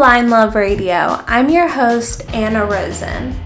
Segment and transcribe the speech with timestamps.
[0.00, 1.22] Blind Love Radio.
[1.26, 3.38] I'm your host, Anna Rosen.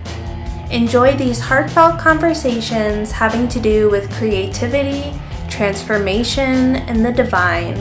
[0.70, 5.12] Enjoy these heartfelt conversations having to do with creativity,
[5.50, 7.74] transformation, and the divine.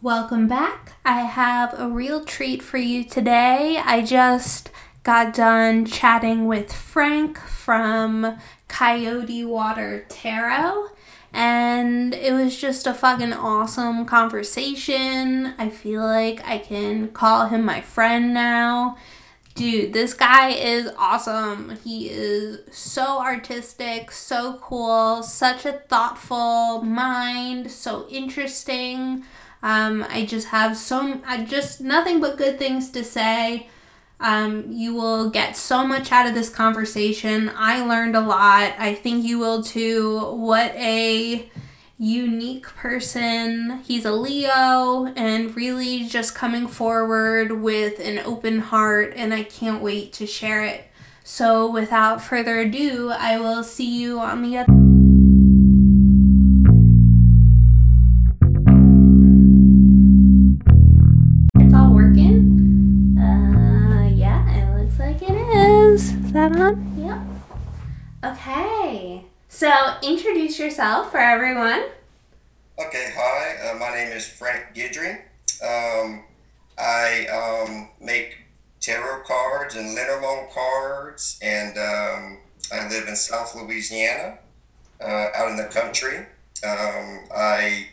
[0.00, 0.92] Welcome back.
[1.04, 3.82] I have a real treat for you today.
[3.84, 4.70] I just
[5.02, 10.90] got done chatting with Frank from Coyote Water Tarot
[11.32, 15.54] and it was just a fucking awesome conversation.
[15.58, 18.96] I feel like I can call him my friend now.
[19.54, 21.76] Dude, this guy is awesome.
[21.84, 29.24] He is so artistic, so cool, such a thoughtful mind, so interesting.
[29.62, 33.68] Um, I just have so I just nothing but good things to say.
[34.22, 37.50] Um, you will get so much out of this conversation.
[37.56, 38.72] I learned a lot.
[38.78, 40.20] I think you will too.
[40.36, 41.50] What a
[41.98, 43.80] unique person.
[43.84, 49.82] He's a Leo and really just coming forward with an open heart, and I can't
[49.82, 50.84] wait to share it.
[51.24, 55.01] So, without further ado, I will see you on the other.
[66.32, 66.36] Is.
[66.36, 66.94] Is that on?
[68.22, 68.32] Yep.
[68.32, 69.24] Okay.
[69.48, 69.70] So,
[70.02, 71.82] introduce yourself for everyone.
[72.78, 73.68] Okay, hi.
[73.68, 75.20] Uh, my name is Frank Guidry.
[75.62, 76.24] Um,
[76.78, 78.38] I um, make
[78.80, 82.38] tarot cards and Lenormand cards, and um,
[82.72, 84.38] I live in South Louisiana,
[85.02, 86.16] uh, out in the country.
[86.66, 87.88] Um, I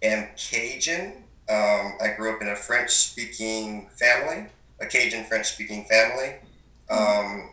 [0.00, 1.24] am Cajun.
[1.48, 4.46] Um, I grew up in a French speaking family,
[4.80, 6.36] a Cajun French speaking family,
[6.88, 7.49] um,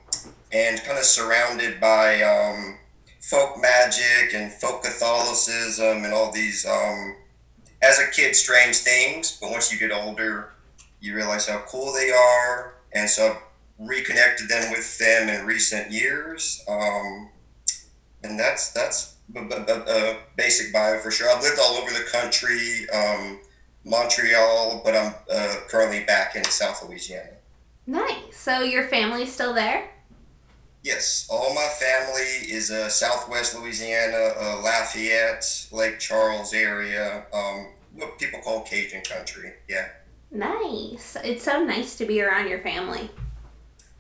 [0.52, 2.78] and kind of surrounded by um,
[3.22, 7.16] folk magic and folk Catholicism and all these, um,
[7.82, 9.38] as a kid, strange things.
[9.40, 10.54] But once you get older,
[11.00, 12.76] you realize how cool they are.
[12.94, 16.64] And so I've reconnected them with them in recent years.
[16.68, 17.30] Um,
[18.24, 21.30] and that's that's a, a, a basic bio for sure.
[21.30, 23.40] I've lived all over the country, um,
[23.84, 27.30] Montreal, but I'm uh, currently back in South Louisiana.
[27.86, 28.36] Nice.
[28.36, 29.90] So, your family's still there?
[30.88, 38.18] Yes, all my family is uh, Southwest Louisiana, uh, Lafayette, Lake Charles area, um, what
[38.18, 39.52] people call Cajun country.
[39.68, 39.90] Yeah,
[40.32, 41.18] Nice.
[41.26, 43.10] It's so nice to be around your family.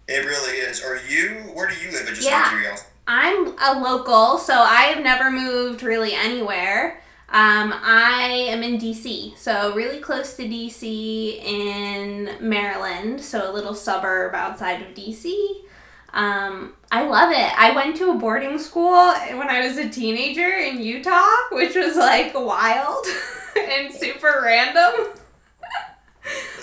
[0.07, 0.81] it really is.
[0.81, 1.51] Are you?
[1.53, 2.07] Where do you live?
[2.07, 2.77] Just Yeah.
[3.05, 7.01] I'm a local, so I have never moved really anywhere.
[7.27, 13.73] Um, I am in DC, so really close to DC in Maryland, so a little
[13.73, 15.66] suburb outside of DC.
[16.13, 17.59] Um, I love it.
[17.59, 21.95] I went to a boarding school when I was a teenager in Utah, which was
[21.97, 23.05] like wild
[23.59, 25.07] and super random.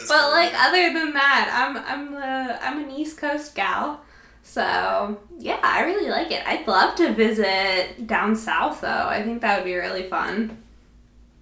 [0.09, 4.01] But like other than that, I'm I'm the I'm an East Coast gal.
[4.43, 6.47] So yeah, I really like it.
[6.47, 8.89] I'd love to visit down south though.
[9.09, 10.59] I think that would be really fun.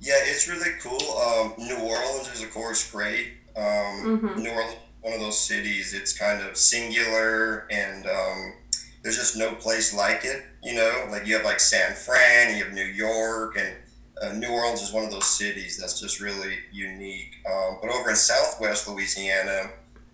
[0.00, 1.00] yeah, it's really cool.
[1.18, 3.28] Um, New Orleans is of course great.
[3.56, 4.36] Um, Mhm.
[4.38, 5.92] New Orleans, one of those cities.
[5.94, 8.54] It's kind of singular, and um,
[9.02, 10.44] there's just no place like it.
[10.62, 13.76] You know, like you have like San Fran, you have New York, and
[14.22, 17.34] uh, New Orleans is one of those cities that's just really unique.
[17.50, 19.70] Um, but over in Southwest Louisiana,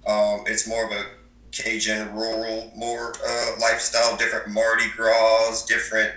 [0.06, 1.04] um, it's more of a
[1.52, 6.12] Cajun rural, more uh, lifestyle, different Mardi Gras, different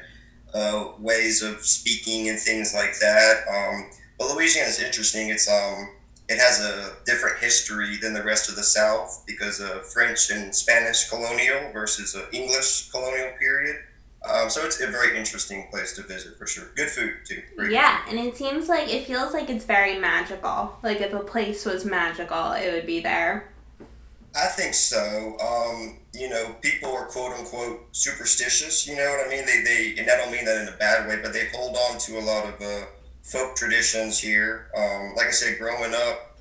[0.54, 3.44] uh, ways of speaking and things like that.
[3.50, 5.30] Um, but Louisiana is interesting.
[5.30, 5.90] It's um,
[6.32, 10.56] it has a different history than the rest of the South because of French and
[10.56, 13.76] Spanish colonial versus uh, English colonial period.
[14.30, 16.72] Um, so it's a very interesting place to visit for sure.
[16.78, 17.42] Good food too.
[17.58, 20.78] Good Yeah, and it seems like it feels like it's very magical.
[20.84, 23.52] Like if a place was magical, it would be there.
[24.34, 25.36] I think so.
[25.42, 28.88] Um, you know, people are quote unquote superstitious.
[28.88, 29.46] You know what I mean?
[29.46, 31.98] They, they, and I don't mean that in a bad way, but they hold on
[32.00, 32.86] to a lot of uh,
[33.24, 34.68] folk traditions here.
[34.76, 36.38] Um, like I said, growing up,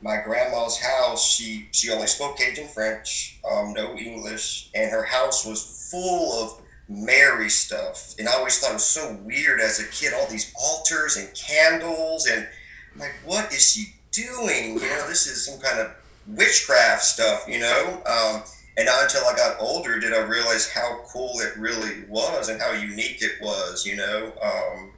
[0.00, 5.44] my grandma's house, she she only spoke Cajun French, um, no English, and her house
[5.44, 8.14] was full of Mary stuff.
[8.18, 11.28] And I always thought it was so weird as a kid, all these altars and
[11.34, 12.46] candles, and
[12.94, 14.74] I'm like, what is she doing?
[14.74, 15.90] You know, this is some kind of
[16.28, 18.02] witchcraft stuff, you know.
[18.06, 18.42] Um,
[18.76, 22.60] and not until I got older did I realize how cool it really was and
[22.60, 24.32] how unique it was, you know.
[24.40, 24.92] Um,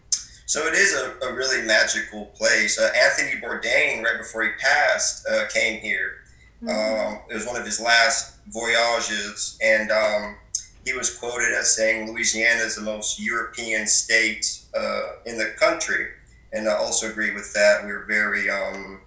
[0.51, 2.77] so it is a, a really magical place.
[2.77, 6.25] Uh, Anthony Bourdain, right before he passed, uh, came here.
[6.63, 10.39] Um, it was one of his last voyages, and um,
[10.85, 16.09] he was quoted as saying Louisiana is the most European state uh, in the country.
[16.53, 17.85] and I also agree with that.
[17.85, 19.03] We're very um,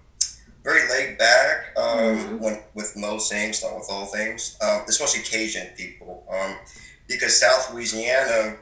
[0.64, 2.38] very laid back um, mm-hmm.
[2.38, 6.56] when, with most things, not with all things, um, especially Cajun people, um,
[7.06, 8.56] because South Louisiana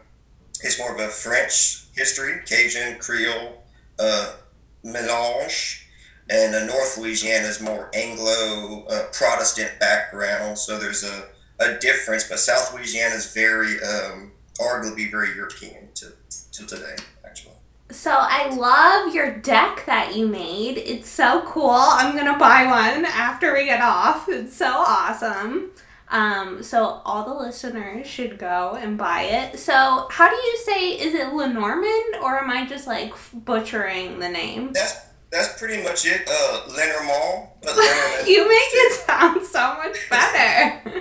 [0.64, 3.62] is more of a French history, Cajun, Creole,
[3.99, 4.35] uh,
[4.83, 5.87] melange,
[6.29, 10.59] and uh, North Louisiana is more Anglo uh, Protestant background.
[10.59, 11.25] So there's a,
[11.61, 16.12] a difference, but South Louisiana is very, um, arguably very European to,
[16.53, 16.97] to today.
[17.25, 17.55] Actually.
[17.91, 20.79] So I love your deck that you made.
[20.79, 21.71] It's so cool.
[21.71, 24.29] I'm gonna buy one after we get off.
[24.29, 25.73] It's so awesome.
[26.12, 29.59] Um, so all the listeners should go and buy it.
[29.59, 34.29] So how do you say is it Lenormand or am I just like butchering the
[34.29, 34.75] name?
[34.75, 36.29] That's that's pretty much it.
[36.31, 37.49] Uh, Lenormand.
[38.29, 40.82] you make it sound so much better.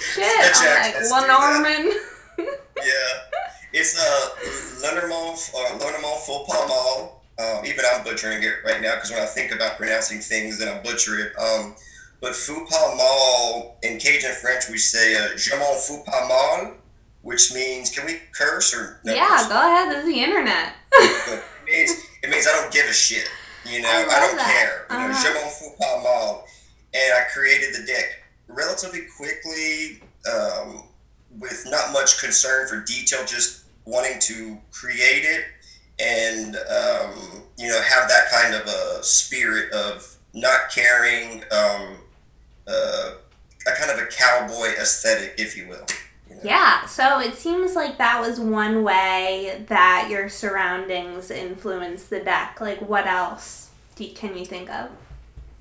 [0.00, 1.92] Shit, I'm like Lenormand.
[2.38, 3.38] yeah.
[3.74, 7.18] It's uh, Lenormand, uh, Lenormand Faux.
[7.38, 10.68] Um, even I'm butchering it right now because when I think about pronouncing things, then
[10.68, 11.38] I butcher it.
[11.38, 11.76] Um,
[12.20, 16.74] but faux pas mal in Cajun French, we say uh, je m'en fous pas mal,
[17.22, 19.28] which means can we curse or no yeah?
[19.28, 19.48] Curse?
[19.48, 19.90] Go ahead.
[19.90, 20.74] This is the internet.
[20.92, 21.90] it means
[22.22, 23.28] it means I don't give a shit.
[23.64, 24.46] You know, I, I don't that.
[24.46, 24.86] care.
[24.90, 25.08] You uh-huh.
[25.08, 26.44] know, je m'en fous pas mal,
[26.94, 30.02] and I created the deck relatively quickly.
[30.30, 30.84] Um,
[31.38, 35.44] with not much concern for detail, just wanting to create it
[36.00, 41.97] and um, you know have that kind of a spirit of not caring, um,
[42.68, 43.12] uh,
[43.66, 45.86] a kind of a cowboy aesthetic, if you will.
[46.28, 46.42] You know?
[46.44, 52.60] Yeah, so it seems like that was one way that your surroundings influenced the deck.
[52.60, 54.90] Like, what else you, can you think of?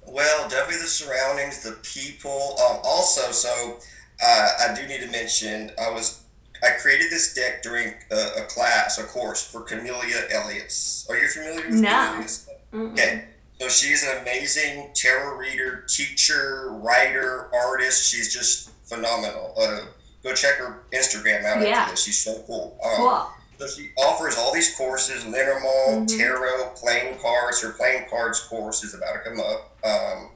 [0.05, 2.55] Well, definitely the surroundings, the people.
[2.59, 3.79] Um, also, so
[4.23, 6.23] uh, I do need to mention I was
[6.63, 11.05] I created this deck during a, a class, a course for Camelia Elias.
[11.09, 11.89] Are you familiar with no.
[11.89, 12.91] Camelia?
[12.93, 13.25] Okay.
[13.59, 18.11] So she's an amazing tarot reader, teacher, writer, artist.
[18.11, 19.53] She's just phenomenal.
[19.59, 19.85] Uh,
[20.23, 21.79] go check her Instagram out yeah.
[21.79, 22.03] after this.
[22.03, 22.77] She's so cool.
[22.83, 23.27] Um, cool.
[23.57, 26.17] So she offers all these courses: Lenormand, mm-hmm.
[26.17, 27.61] tarot, playing cards.
[27.61, 29.75] Her playing cards course is about to come up.
[29.83, 30.29] Um,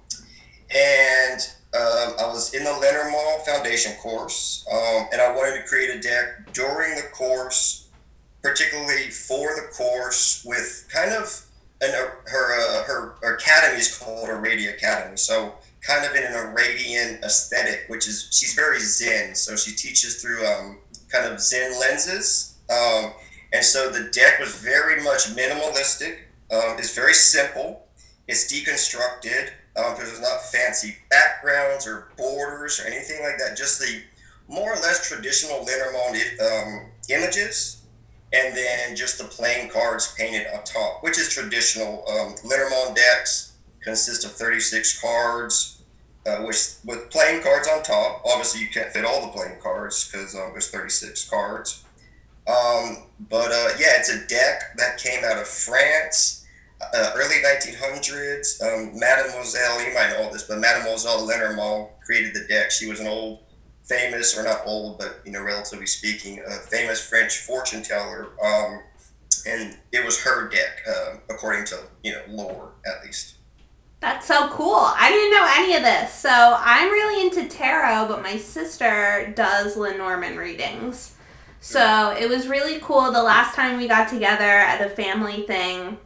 [0.74, 1.40] and
[1.74, 6.00] um, I was in the Lenormand Foundation course, um, and I wanted to create a
[6.00, 7.88] deck during the course,
[8.42, 11.46] particularly for the course, with kind of
[11.82, 16.24] an uh, her uh, her, academy is called a Aradia Academy, so kind of in
[16.24, 20.78] an Arabian aesthetic, which is she's very Zen, so she teaches through um,
[21.10, 23.14] kind of Zen lenses, um,
[23.54, 26.20] and so the deck was very much minimalistic.
[26.52, 27.88] Um, it's very simple.
[28.28, 33.56] It's deconstructed um, there's not fancy backgrounds or borders or anything like that.
[33.56, 34.02] Just the
[34.50, 37.81] more or less traditional Lenormand um, images,
[38.34, 42.04] and then just the playing cards painted on top, which is traditional.
[42.10, 45.82] Um, Lenormand decks consist of 36 cards,
[46.26, 48.22] uh, which with playing cards on top.
[48.26, 51.84] Obviously, you can't fit all the playing cards because um, there's 36 cards.
[52.48, 56.42] Um, but uh, yeah, it's a deck that came out of France
[56.94, 62.46] uh, early 1900s, um, Mademoiselle, you might know all this, but Mademoiselle Lenormand created the
[62.48, 62.72] deck.
[62.72, 63.40] She was an old,
[63.92, 68.30] famous, or not old, but, you know, relatively speaking, a famous French fortune teller.
[68.44, 68.82] Um,
[69.46, 73.36] and it was her deck, uh, according to, you know, lore, at least.
[74.00, 74.76] That's so cool.
[74.76, 76.14] I didn't know any of this.
[76.14, 81.16] So I'm really into tarot, but my sister does Lenormand readings.
[81.60, 85.98] So it was really cool the last time we got together at a family thing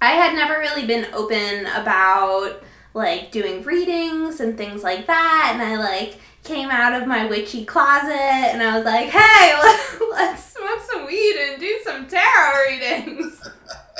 [0.00, 2.62] I had never really been open about
[2.94, 7.64] like doing readings and things like that and I like came out of my witchy
[7.64, 9.54] closet and I was like, "Hey,
[10.10, 13.42] let's smoke some weed and do some tarot readings."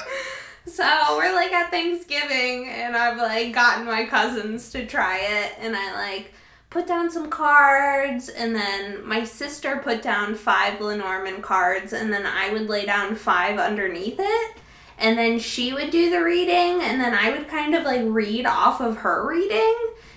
[0.67, 5.77] so, we're like at Thanksgiving and I've like gotten my cousins to try it and
[5.77, 6.33] I like
[6.71, 12.27] put down some cards and then my sister put down 5 Lenormand cards and then
[12.27, 14.57] I would lay down 5 underneath it
[14.99, 18.47] and then she would do the reading and then I would kind of like read
[18.47, 19.77] off of her reading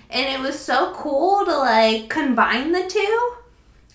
[0.09, 3.33] and it was so cool to like combine the two.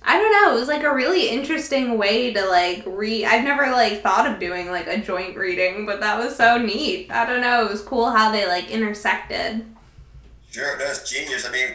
[0.06, 3.24] I don't know, it was like a really interesting way to like read.
[3.24, 7.10] I've never like thought of doing like a joint reading, but that was so neat.
[7.10, 9.64] I don't know, it was cool how they like intersected.
[10.50, 11.46] Sure, that's genius.
[11.46, 11.74] I mean,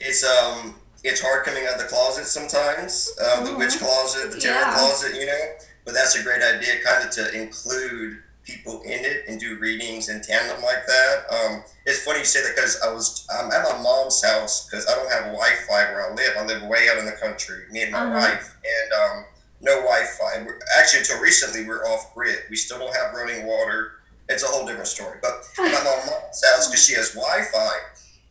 [0.00, 0.74] it's um
[1.04, 3.58] it's hard coming out of the closet sometimes, um, the mm-hmm.
[3.58, 4.74] witch closet, the tarot yeah.
[4.74, 5.40] closet, you know.
[5.84, 10.08] But that's a great idea, kind of to include people in it and do readings
[10.08, 11.24] in tandem like that.
[11.30, 14.86] Um, it's funny you say that because I was um, at my mom's house because
[14.86, 16.32] I don't have Wi-Fi where I live.
[16.38, 18.14] I live way out in the country, me and my uh-huh.
[18.14, 19.24] wife, and um,
[19.60, 20.44] no Wi-Fi.
[20.46, 22.38] We're, actually, until recently, we're off grid.
[22.48, 23.92] We still don't have running water.
[24.28, 25.18] It's a whole different story.
[25.20, 27.76] But my mom's house because she has Wi-Fi,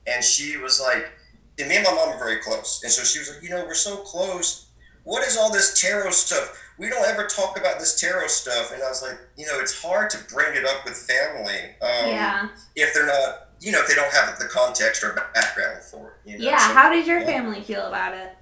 [0.07, 1.11] and she was like,
[1.59, 3.65] and me and my mom are very close, and so she was like, you know,
[3.65, 4.67] we're so close.
[5.03, 6.64] What is all this tarot stuff?
[6.77, 8.71] We don't ever talk about this tarot stuff.
[8.73, 12.09] And I was like, you know, it's hard to bring it up with family um,
[12.09, 12.49] yeah.
[12.75, 16.29] if they're not, you know, if they don't have the context or background for it.
[16.31, 16.45] You know?
[16.45, 16.57] Yeah.
[16.67, 17.25] So- How did your yeah.
[17.25, 18.35] family feel about it?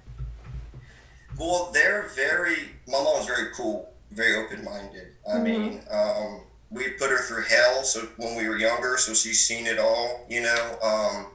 [1.38, 2.56] Well, they're very.
[2.86, 5.08] My mom's very cool, very open minded.
[5.28, 5.42] I Mhm.
[5.42, 7.82] mean, um, we put her through hell.
[7.84, 10.26] So when we were younger, so she's seen it all.
[10.28, 10.78] You know.
[10.82, 11.26] Um,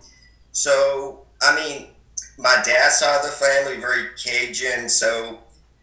[0.52, 1.88] so I mean,
[2.38, 5.40] my dad's side of the family very Cajun, so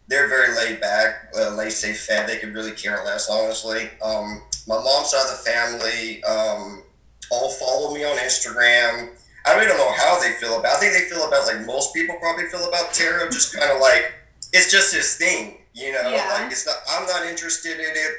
[0.09, 2.27] they're very laid back, uh, laissez faire.
[2.27, 3.91] They could really care less, honestly.
[4.03, 6.83] Um, my mom's side of the family um,
[7.31, 9.11] all follow me on Instagram.
[9.45, 10.77] I really don't know how they feel about.
[10.77, 13.81] I think they feel about like most people probably feel about tarot, just kind of
[13.81, 14.13] like
[14.53, 16.11] it's just this thing, you know.
[16.11, 16.29] Yeah.
[16.33, 16.77] Like it's not.
[16.89, 18.13] I'm not interested in it.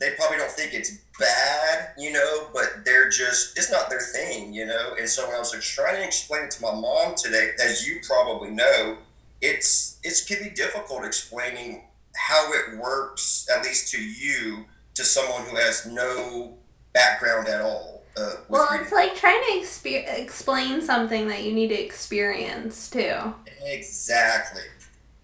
[0.00, 4.54] They probably don't think it's bad, you know, but they're just it's not their thing,
[4.54, 4.94] you know.
[4.98, 7.86] And so when I was like, trying to explain it to my mom today, as
[7.86, 8.98] you probably know,
[9.44, 11.84] it's it can be difficult explaining
[12.16, 16.54] how it works, at least to you, to someone who has no
[16.92, 18.02] background at all.
[18.16, 18.84] Uh, Well, reading.
[18.84, 23.34] it's like trying to exper- explain something that you need to experience too.
[23.64, 24.62] Exactly.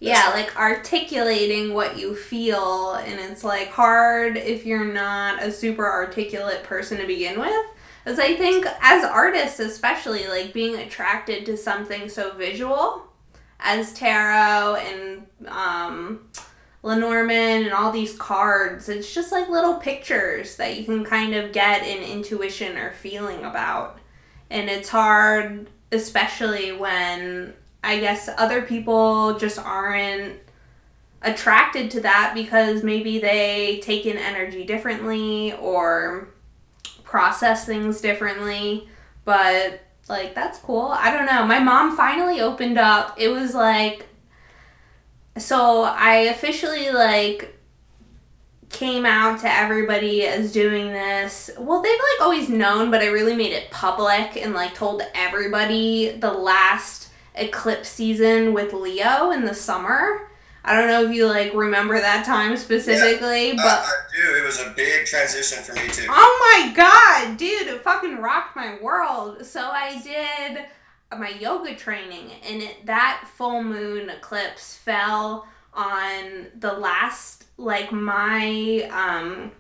[0.01, 5.87] Yeah, like articulating what you feel, and it's like hard if you're not a super
[5.87, 7.67] articulate person to begin with.
[8.03, 13.10] Because I think, as artists, especially, like being attracted to something so visual
[13.63, 16.29] as tarot and um,
[16.83, 21.53] Lenormand and all these cards, it's just like little pictures that you can kind of
[21.53, 23.99] get an intuition or feeling about.
[24.49, 30.39] And it's hard, especially when I guess other people just aren't
[31.23, 36.29] attracted to that because maybe they take in energy differently or
[37.05, 38.89] process things differently.
[39.25, 40.89] But like that's cool.
[40.89, 41.47] I don't know.
[41.47, 43.15] My mom finally opened up.
[43.19, 44.07] It was like
[45.39, 47.57] so I officially like
[48.69, 51.51] came out to everybody as doing this.
[51.59, 56.11] Well, they've like always known, but I really made it public and like told everybody
[56.11, 60.30] the last eclipse season with Leo in the summer.
[60.65, 64.37] I don't know if you like remember that time specifically, but I, I do.
[64.37, 66.07] It was a big transition for me too.
[66.09, 69.45] Oh my god, dude, it fucking rocked my world.
[69.47, 70.65] So I did
[71.19, 78.89] my yoga training and it, that full moon eclipse fell on the last like my
[78.93, 79.53] um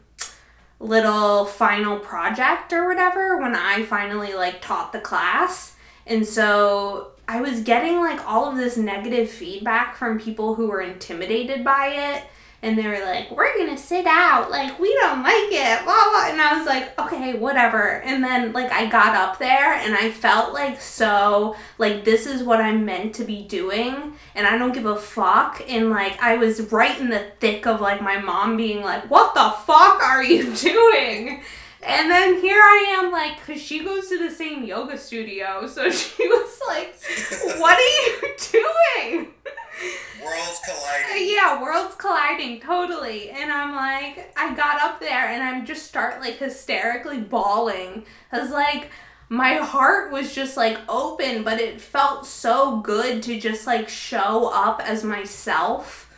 [0.78, 5.76] little final project or whatever when I finally like taught the class.
[6.10, 10.80] And so I was getting like all of this negative feedback from people who were
[10.82, 12.24] intimidated by it.
[12.62, 14.50] And they were like, we're gonna sit out.
[14.50, 15.82] Like, we don't like it.
[15.82, 16.26] Blah, blah.
[16.28, 18.02] And I was like, okay, whatever.
[18.02, 22.42] And then, like, I got up there and I felt like so, like, this is
[22.42, 24.12] what I'm meant to be doing.
[24.34, 25.62] And I don't give a fuck.
[25.70, 29.32] And, like, I was right in the thick of, like, my mom being like, what
[29.32, 31.42] the fuck are you doing?
[31.82, 35.66] And then here I am, like, because she goes to the same yoga studio.
[35.66, 36.94] So she was like,
[37.58, 39.34] what are you doing?
[40.22, 41.28] Worlds colliding.
[41.30, 43.30] Yeah, worlds colliding totally.
[43.30, 48.04] And I'm like, I got up there and I'm just start like hysterically bawling.
[48.30, 48.90] Cause like
[49.28, 54.50] my heart was just like open, but it felt so good to just like show
[54.52, 56.12] up as myself.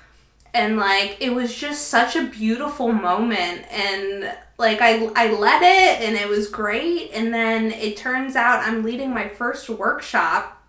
[0.52, 6.08] And like it was just such a beautiful moment and like I I let it
[6.08, 10.64] and it was great and then it turns out I'm leading my first workshop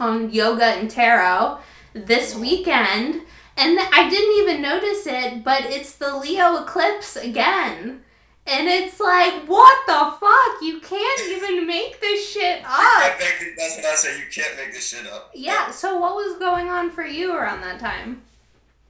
[0.00, 1.58] on yoga and tarot
[1.92, 3.22] this weekend
[3.56, 8.00] and I didn't even notice it, but it's the Leo eclipse again.
[8.46, 10.60] And it's like, what the fuck?
[10.60, 13.18] You can't even make this shit up.
[13.56, 14.18] That's what I say.
[14.18, 15.30] You can't make this shit up.
[15.34, 18.22] Yeah, so what was going on for you around that time?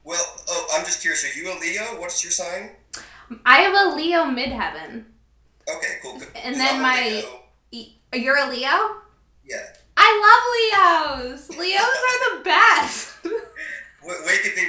[0.03, 1.23] Well, oh, I'm just curious.
[1.23, 1.99] Are you a Leo?
[1.99, 2.71] What's your sign?
[3.45, 5.05] I have a Leo midheaven.
[5.69, 6.21] Okay, cool.
[6.43, 7.23] And then I'm my-
[7.71, 7.87] Leo.
[8.13, 9.01] You're a Leo?
[9.45, 9.65] Yeah.
[9.97, 11.49] I love Leos.
[11.57, 13.17] Leos are the best.
[14.07, 14.61] We could be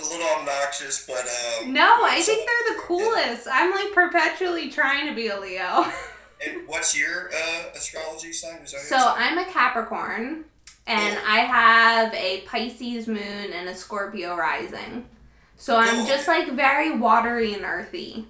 [0.00, 1.18] a little obnoxious, but
[1.62, 1.72] um.
[1.72, 3.48] no, I think they're the coolest.
[3.50, 5.86] I'm like perpetually trying to be a Leo.
[6.46, 8.66] And what's your uh, astrology sign?
[8.66, 9.14] So sign?
[9.16, 10.44] I'm a Capricorn,
[10.86, 11.18] and.
[11.26, 15.06] I have a Pisces moon and a Scorpio rising.
[15.56, 18.26] So I'm just like very watery and earthy.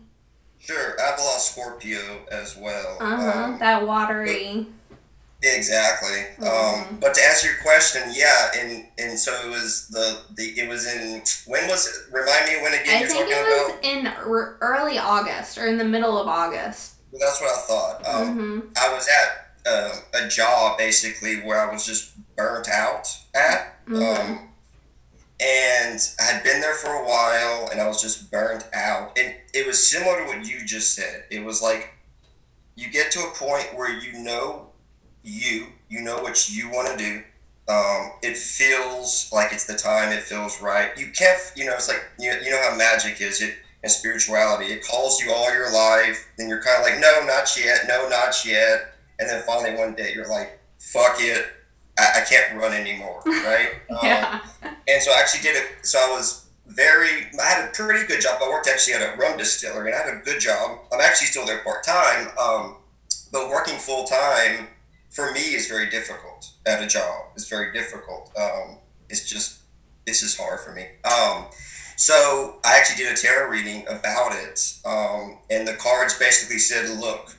[0.58, 2.96] Sure, I have a lot of Scorpio as well.
[3.00, 3.44] Uh huh.
[3.44, 4.66] Um, that watery.
[5.42, 6.46] Exactly.
[6.46, 10.68] Um, but to answer your question, yeah, and and so it was the the it
[10.68, 12.14] was in when was it?
[12.14, 13.84] Remind me when again I you're think it was about.
[13.84, 14.06] in
[14.62, 16.94] early August or in the middle of August.
[17.10, 18.08] Well, that's what I thought.
[18.08, 23.06] Um, hmm I was at um a job basically where I was just burnt out
[23.34, 23.76] at.
[23.86, 24.48] hmm Um,
[25.40, 29.18] and I had been there for a while and I was just burnt out.
[29.18, 31.24] And it was similar to what you just said.
[31.30, 31.94] It was like
[32.76, 34.68] you get to a point where you know
[35.22, 37.22] you, you know what you want to do.
[37.66, 40.90] Um, it feels like it's the time, it feels right.
[40.98, 44.66] You can't, you know, it's like, you, you know how magic is it and spirituality.
[44.66, 48.08] It calls you all your life, then you're kind of like, no, not yet, no,
[48.08, 48.94] not yet.
[49.18, 51.46] And then finally one day you're like, fuck it,
[51.98, 53.70] I, I can't run anymore, right?
[53.90, 54.40] Um, Yeah.
[54.88, 55.86] and so I actually did it.
[55.86, 58.40] So I was very, I had a pretty good job.
[58.42, 60.78] I worked actually at a rum distillery and I had a good job.
[60.92, 62.28] I'm actually still there part time.
[62.38, 62.76] Um,
[63.32, 64.68] but working full time
[65.10, 67.26] for me is very difficult at a job.
[67.36, 68.30] It's very difficult.
[68.38, 69.60] Um, it's just,
[70.06, 70.86] this is hard for me.
[71.04, 71.46] Um,
[71.96, 74.74] so I actually did a tarot reading about it.
[74.84, 77.36] Um, and the cards basically said, look,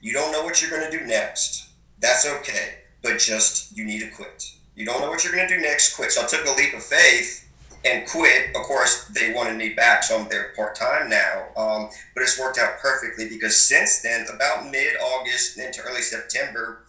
[0.00, 1.68] you don't know what you're going to do next.
[2.00, 2.74] That's okay.
[3.02, 4.52] But just, you need to quit.
[4.74, 6.12] You don't know what you're going to do next, quit.
[6.12, 7.48] So I took a leap of faith
[7.84, 8.54] and quit.
[8.54, 11.46] Of course, they wanted me back, so I'm there part time now.
[11.56, 16.84] Um, but it's worked out perfectly because since then, about mid August into early September,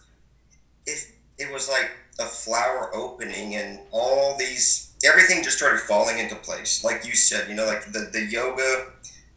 [0.86, 6.36] it, it was like a flower opening and all these, everything just started falling into
[6.36, 6.84] place.
[6.84, 8.86] Like you said, you know, like the, the yoga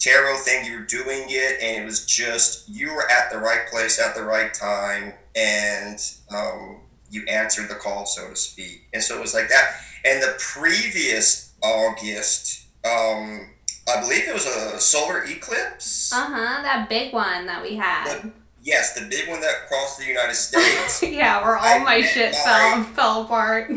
[0.04, 3.68] tarot thing, you were doing it, and it was just, you were at the right
[3.72, 8.84] place at the right time, and um, you answered the call, so to speak.
[8.94, 9.76] And so it was like that.
[10.04, 13.50] And the previous August, um,
[13.88, 16.12] I believe it was a solar eclipse.
[16.12, 16.62] Uh huh.
[16.64, 18.32] That big one that we had.
[18.62, 21.04] Yes, the big one that crossed the United States.
[21.04, 23.72] yeah, where all I my shit my- fell fell apart.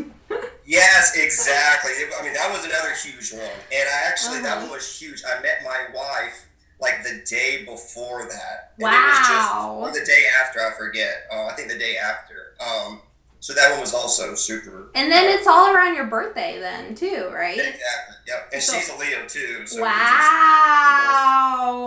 [0.65, 1.91] Yes, exactly.
[2.19, 3.41] I mean, that was another huge one.
[3.71, 4.65] And I actually, that Uh-huh.
[4.67, 5.23] one was huge.
[5.25, 6.45] I met my wife
[6.79, 8.73] like the day before that.
[8.77, 9.77] And it was just- Wow.
[9.81, 11.25] or the day after, I forget.
[11.31, 12.53] Uh, I think the day after.
[12.59, 13.01] Um,
[13.39, 14.89] so that one was also super.
[14.93, 17.57] And then it's all around your birthday, then too, right?
[17.57, 18.15] Exactly.
[18.27, 18.49] Yep.
[18.53, 19.65] And So- she's a Leo too.
[19.65, 20.31] So we just-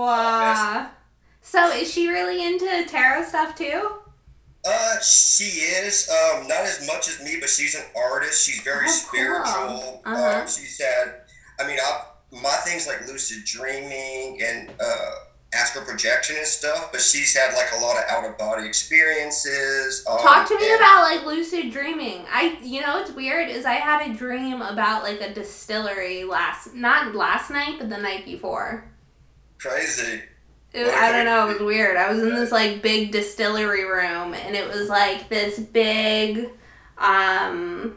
[0.01, 0.91] Wow.
[1.43, 4.03] So is she really into tarot stuff too?
[4.67, 6.09] Uh, she is.
[6.11, 8.45] Um, not as much as me, but she's an artist.
[8.47, 8.93] She's very Oh, cool.
[8.93, 10.03] spiritual.
[10.05, 10.41] Uh-huh.
[10.43, 11.23] Um, she's had.
[11.59, 15.11] I mean, I my things like lucid dreaming and uh,
[15.55, 16.93] astral projection and stuff.
[16.93, 20.05] But she's had like a lot of out of body experiences.
[20.09, 22.25] Um, Talk to me about like lucid dreaming.
[22.31, 26.75] I, you know, what's weird is I had a dream about like a distillery last,
[26.75, 28.85] not last night, but the night before.
[29.59, 30.23] crazy.
[30.73, 31.49] It, a I don't know.
[31.49, 31.97] It was weird.
[31.97, 36.49] I was in this like big distillery room, and it was like this big,
[36.97, 37.97] um,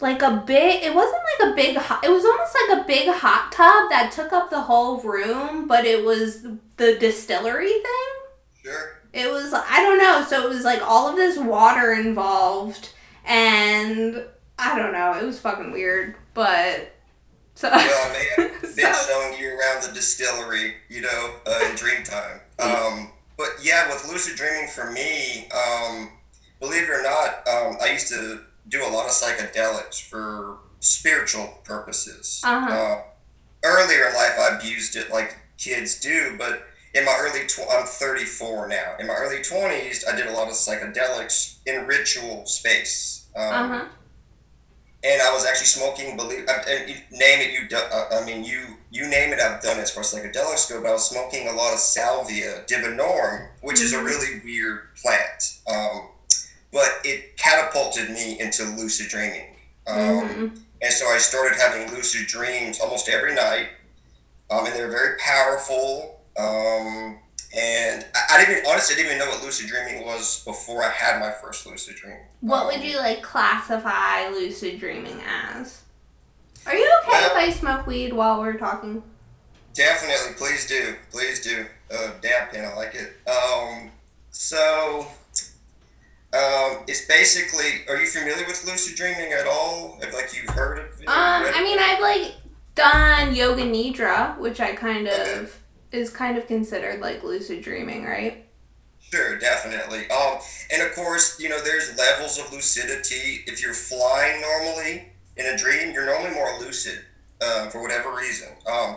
[0.00, 0.82] like a big.
[0.82, 1.76] It wasn't like a big.
[1.76, 5.68] Hot, it was almost like a big hot tub that took up the whole room,
[5.68, 6.42] but it was
[6.76, 8.62] the distillery thing.
[8.64, 9.00] Sure.
[9.12, 10.24] It was I don't know.
[10.28, 12.90] So it was like all of this water involved,
[13.24, 14.24] and
[14.58, 15.14] I don't know.
[15.14, 16.95] It was fucking weird, but
[17.56, 17.70] so.
[17.70, 22.40] Well, man, been so showing you around the distillery, you know, uh, in dream time.
[22.58, 26.10] Um, but yeah, with lucid dreaming for me, um,
[26.60, 31.58] believe it or not, um, I used to do a lot of psychedelics for spiritual
[31.64, 32.42] purposes.
[32.44, 32.70] Uh-huh.
[32.70, 33.02] Uh,
[33.64, 37.86] earlier in life, I abused it like kids do, but in my early tw- I'm
[37.86, 38.96] 34 now.
[38.98, 43.26] In my early 20s, I did a lot of psychedelics in ritual space.
[43.34, 43.84] Um, uh huh.
[45.06, 46.16] And I was actually smoking.
[46.16, 47.76] Believe uh, and name it, you.
[47.76, 49.40] Uh, I mean, you you name it.
[49.40, 50.80] I've done it as far as psychedelics go.
[50.82, 54.04] But I was smoking a lot of salvia divinorum, which is a Mhm.
[54.04, 55.42] really weird plant.
[55.66, 56.08] Um,
[56.72, 59.56] but it catapulted me into lucid dreaming.
[59.86, 60.62] Um, Mhm.
[60.82, 63.68] And so I started having lucid dreams almost every night.
[64.50, 66.20] Um, and they're very powerful.
[66.36, 67.18] Um,
[67.56, 70.84] and I, I didn't even, honestly, I didn't even know what lucid dreaming was before
[70.84, 72.18] I had my first lucid dream.
[72.40, 75.82] What would Um, you like classify lucid dreaming as?
[76.66, 79.02] Are you okay if I smoke weed while we're talking?
[79.74, 81.66] Definitely, please do, please do.
[81.92, 83.14] Uh, dab pen, I like it.
[83.28, 83.90] Um,
[84.30, 85.06] so,
[86.32, 87.84] um, it's basically.
[87.88, 89.98] Are you familiar with lucid dreaming at all?
[90.02, 91.06] If like you've heard of it?
[91.08, 91.78] Um, I mean?
[91.78, 92.34] I've like
[92.74, 95.46] done yoga nidra, which I kind Okay.
[95.92, 98.46] Is kind of considered like lucid dreaming, right?
[99.00, 100.10] Sure, definitely.
[100.10, 100.38] Um,
[100.72, 103.44] and of course, you know, there's levels of lucidity.
[103.46, 107.00] If you're flying normally in a dream, you're normally more lucid.
[107.38, 108.48] Um, for whatever reason.
[108.66, 108.96] Um,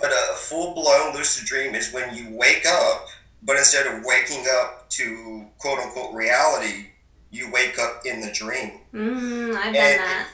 [0.00, 3.08] but a full blown lucid dream is when you wake up,
[3.42, 6.90] but instead of waking up to quote unquote reality,
[7.32, 8.78] you wake up in the dream.
[8.94, 10.28] Mm, I've done and, that.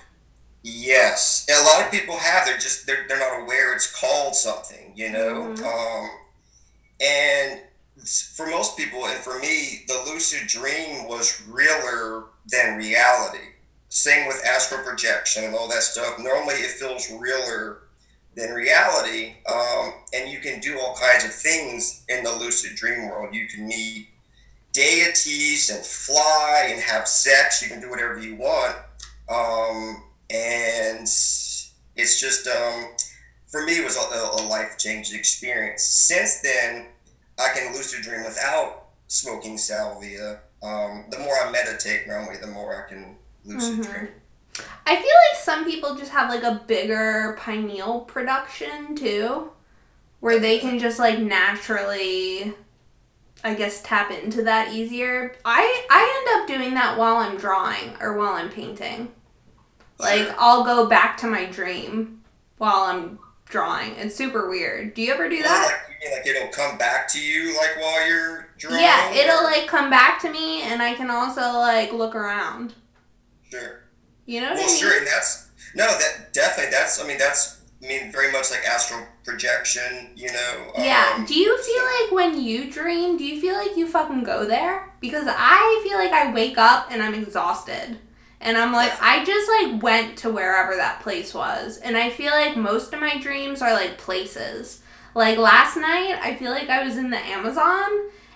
[0.63, 2.47] Yes, and a lot of people have.
[2.47, 5.55] They're just they're, they're not aware it's called something, you know.
[5.55, 5.65] Mm-hmm.
[5.65, 6.11] Um,
[7.01, 7.61] and
[8.35, 13.39] for most people, and for me, the lucid dream was realer than reality.
[13.89, 16.19] Same with astral projection and all that stuff.
[16.19, 17.83] Normally, it feels realer
[18.37, 23.09] than reality, um, and you can do all kinds of things in the lucid dream
[23.09, 23.35] world.
[23.35, 24.09] You can meet
[24.73, 27.63] deities and fly and have sex.
[27.63, 28.77] You can do whatever you want.
[29.29, 32.87] Um, and it's just um,
[33.49, 35.83] for me it was a, a life changing experience.
[35.85, 36.87] Since then,
[37.39, 40.41] I can lucid dream without smoking salvia.
[40.63, 43.93] Um, the more I meditate, normally, the more I can lucid mm-hmm.
[43.93, 44.09] dream.
[44.87, 49.51] I feel like some people just have like a bigger pineal production too,
[50.21, 52.53] where they can just like naturally,
[53.43, 55.35] I guess, tap into that easier.
[55.45, 59.13] I I end up doing that while I'm drawing or while I'm painting.
[60.01, 62.23] Like I'll go back to my dream
[62.59, 63.19] while I'm
[63.51, 63.95] drawing.
[63.97, 64.95] It's super weird.
[64.95, 65.81] Do you ever do that?
[66.03, 68.81] Like, like it'll come back to you like while you're drawing.
[68.81, 72.75] Yeah, it'll like come back to me, and I can also like look around.
[73.51, 73.83] Sure.
[74.27, 74.81] You know what well, I mean?
[74.81, 77.03] sure, and that's no, that definitely that's.
[77.03, 80.11] I mean, that's I mean very much like astral projection.
[80.17, 80.73] You know.
[80.79, 81.15] Yeah.
[81.17, 84.47] Um, do you feel like when you dream, do you feel like you fucking go
[84.47, 84.95] there?
[85.01, 87.99] Because I feel like I wake up and I'm exhausted.
[88.41, 91.77] And I'm like, I just like went to wherever that place was.
[91.79, 94.81] And I feel like most of my dreams are like places.
[95.15, 97.91] Like last night, I feel like I was in the Amazon.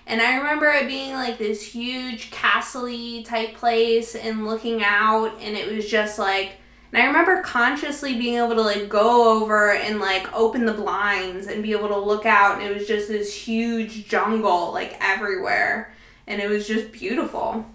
[0.07, 5.39] And I remember it being like this huge castle type place and looking out.
[5.41, 6.57] And it was just like,
[6.93, 11.47] and I remember consciously being able to like go over and like open the blinds
[11.47, 12.61] and be able to look out.
[12.61, 15.91] And it was just this huge jungle like everywhere.
[16.27, 17.65] And it was just beautiful.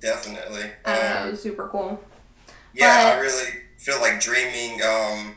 [0.00, 0.70] Definitely.
[0.84, 2.02] Um, was super cool.
[2.74, 4.80] Yeah, but, I really feel like dreaming.
[4.82, 5.36] Um,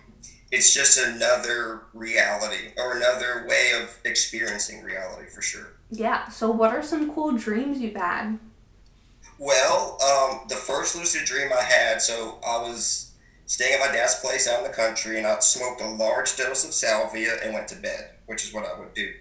[0.52, 5.74] it's just another reality or another way of experiencing reality for sure.
[5.91, 6.28] Yeah.
[6.30, 8.38] So, what are some cool dreams you've had?
[9.38, 13.12] Well, um, the first lucid dream I had, so I was
[13.45, 16.65] staying at my dad's place out in the country, and I smoked a large dose
[16.65, 19.12] of salvia and went to bed, which is what I would do.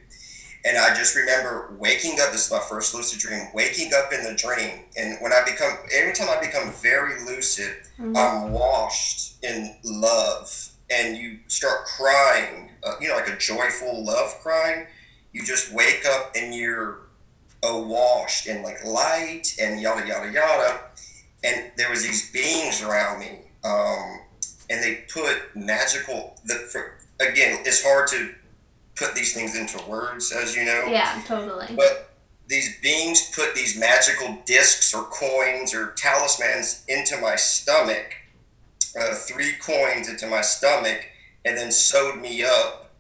[0.69, 2.31] And I just remember waking up.
[2.31, 3.47] This is my first lucid dream.
[3.55, 7.75] Waking up in the dream, and when I become, every time I become very lucid,
[7.99, 8.15] mm-hmm.
[8.15, 12.73] I'm washed in love, and you start crying.
[12.85, 14.87] Uh, you know, like a joyful love crying.
[15.33, 16.99] You just wake up and you're
[17.63, 20.81] awash in like light and yada yada yada.
[21.43, 24.21] And there was these beings around me, um,
[24.69, 26.39] and they put magical.
[26.45, 28.35] The for, again, it's hard to
[28.99, 30.85] put these things into words, as you know.
[30.87, 31.69] Yeah, totally.
[31.77, 32.11] But
[32.49, 38.17] these beings put these magical discs or coins or talismans into my stomach,
[38.99, 41.07] uh, three coins into my stomach,
[41.45, 42.91] and then sewed me up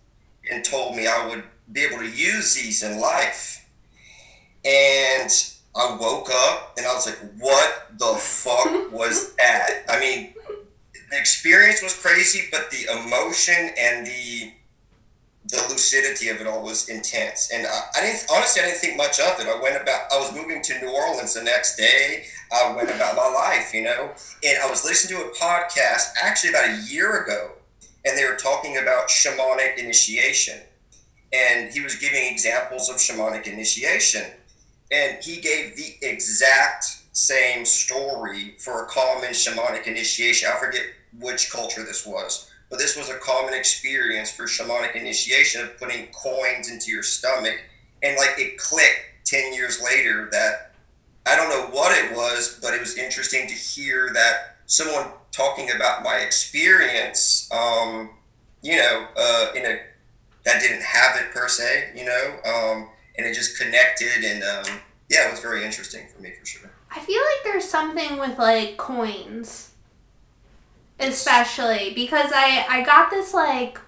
[0.50, 3.66] and told me I would be able to use these in life.
[4.64, 5.30] And
[5.74, 9.84] I woke up and I was like, what the fuck was that?
[9.88, 10.34] I mean,
[11.10, 14.52] the experience was crazy, but the emotion and the
[15.48, 17.50] the lucidity of it all was intense.
[17.52, 19.46] And I, I, didn't honestly I didn't think much of it.
[19.46, 22.24] I went about I was moving to New Orleans the next day.
[22.52, 24.12] I went about my life, you know.
[24.44, 27.52] And I was listening to a podcast actually about a year ago,
[28.04, 30.60] and they were talking about shamanic initiation.
[31.32, 34.24] And he was giving examples of shamanic initiation.
[34.90, 40.48] And he gave the exact same story for a common shamanic initiation.
[40.52, 40.82] I forget
[41.18, 46.08] which culture this was but this was a common experience for shamanic initiation of putting
[46.08, 47.58] coins into your stomach.
[48.02, 50.72] And like it clicked 10 years later that
[51.26, 55.70] I don't know what it was, but it was interesting to hear that someone talking
[55.74, 58.10] about my experience, um,
[58.62, 59.80] you know, uh, in a
[60.44, 64.24] that didn't have it per se, you know, um, and it just connected.
[64.24, 66.70] And um, yeah, it was very interesting for me for sure.
[66.90, 69.67] I feel like there's something with like coins
[71.00, 73.78] especially because I I got this like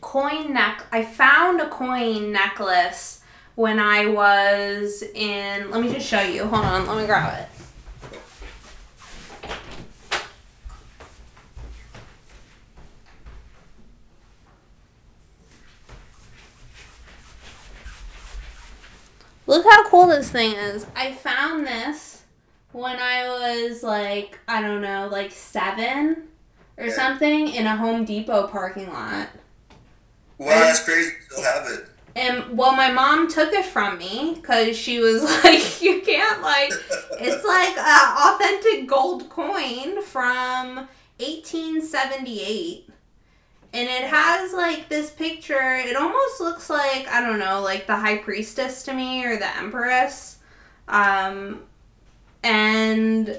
[0.00, 0.84] coin neck.
[0.90, 3.20] I found a coin necklace
[3.54, 5.70] when I was in.
[5.70, 6.46] Let me just show you.
[6.46, 6.86] Hold on.
[6.86, 7.48] Let me grab it.
[19.46, 20.86] Look how cool this thing is.
[20.94, 22.09] I found this
[22.72, 26.28] when I was like, I don't know, like seven
[26.76, 29.28] or something in a Home Depot parking lot.
[30.38, 31.12] Wow, that's crazy.
[31.28, 31.86] Still have it.
[32.16, 36.72] And well, my mom took it from me because she was like, "You can't like."
[37.22, 42.88] It's like an authentic gold coin from 1878,
[43.74, 45.74] and it has like this picture.
[45.76, 49.54] It almost looks like I don't know, like the high priestess to me or the
[49.58, 50.38] empress.
[50.88, 51.64] Um,
[52.42, 53.38] and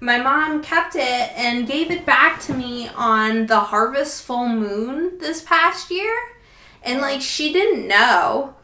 [0.00, 5.18] my mom kept it and gave it back to me on the harvest full moon
[5.18, 6.16] this past year
[6.82, 8.54] and like she didn't know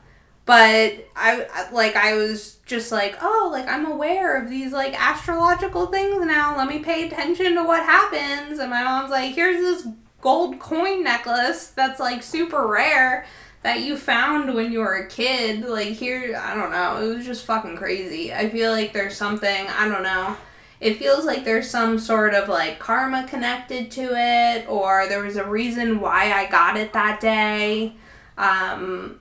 [0.48, 5.88] but I like I was just like, oh, like I'm aware of these like astrological
[5.88, 6.56] things now.
[6.56, 8.58] Let me pay attention to what happens.
[8.58, 9.86] And my mom's like, here's this
[10.22, 13.26] gold coin necklace that's like super rare
[13.62, 15.64] that you found when you were a kid.
[15.64, 17.02] Like here, I don't know.
[17.02, 18.32] It was just fucking crazy.
[18.32, 20.36] I feel like there's something, I don't know.
[20.80, 25.36] It feels like there's some sort of like karma connected to it or there was
[25.36, 27.94] a reason why I got it that day.
[28.36, 29.18] Um,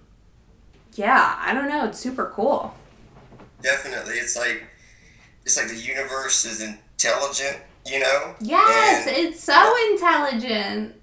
[0.93, 1.85] yeah, I don't know.
[1.85, 2.75] It's super cool.
[3.61, 4.63] Definitely, it's like
[5.43, 8.35] it's like the universe is intelligent, you know.
[8.39, 10.96] Yes, and it's so intelligent.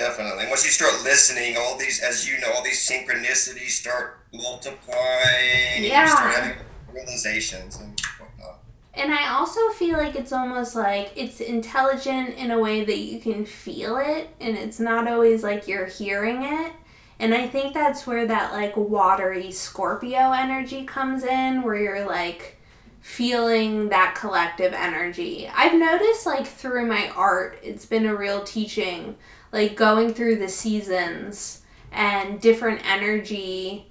[0.00, 0.46] Definitely.
[0.48, 5.84] Once you start listening, all these, as you know, all these synchronicities start multiplying.
[5.84, 6.04] Yeah.
[6.04, 6.56] you start having
[6.90, 8.60] realizations and whatnot.
[8.94, 13.20] And I also feel like it's almost like it's intelligent in a way that you
[13.20, 16.72] can feel it, and it's not always like you're hearing it.
[17.18, 22.56] And I think that's where that like watery Scorpio energy comes in, where you're like
[23.02, 25.46] feeling that collective energy.
[25.54, 29.16] I've noticed like through my art, it's been a real teaching,
[29.52, 33.86] like going through the seasons and different energy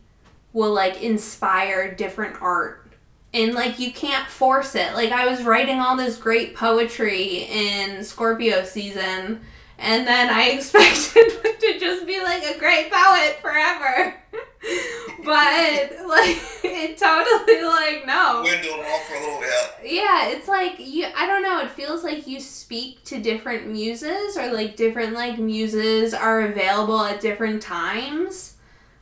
[0.54, 2.94] will like inspire different art.
[3.34, 4.94] And like you can't force it.
[4.94, 9.42] Like I was writing all this great poetry in Scorpio season
[9.78, 14.16] and then I expected to just be like a great poet forever.
[15.24, 18.44] but like it totally like no.
[18.44, 19.92] Dwindled off for a little bit.
[19.92, 24.38] Yeah, it's like you I don't know, it feels like you speak to different muses
[24.38, 28.56] or like different like muses are available at different times.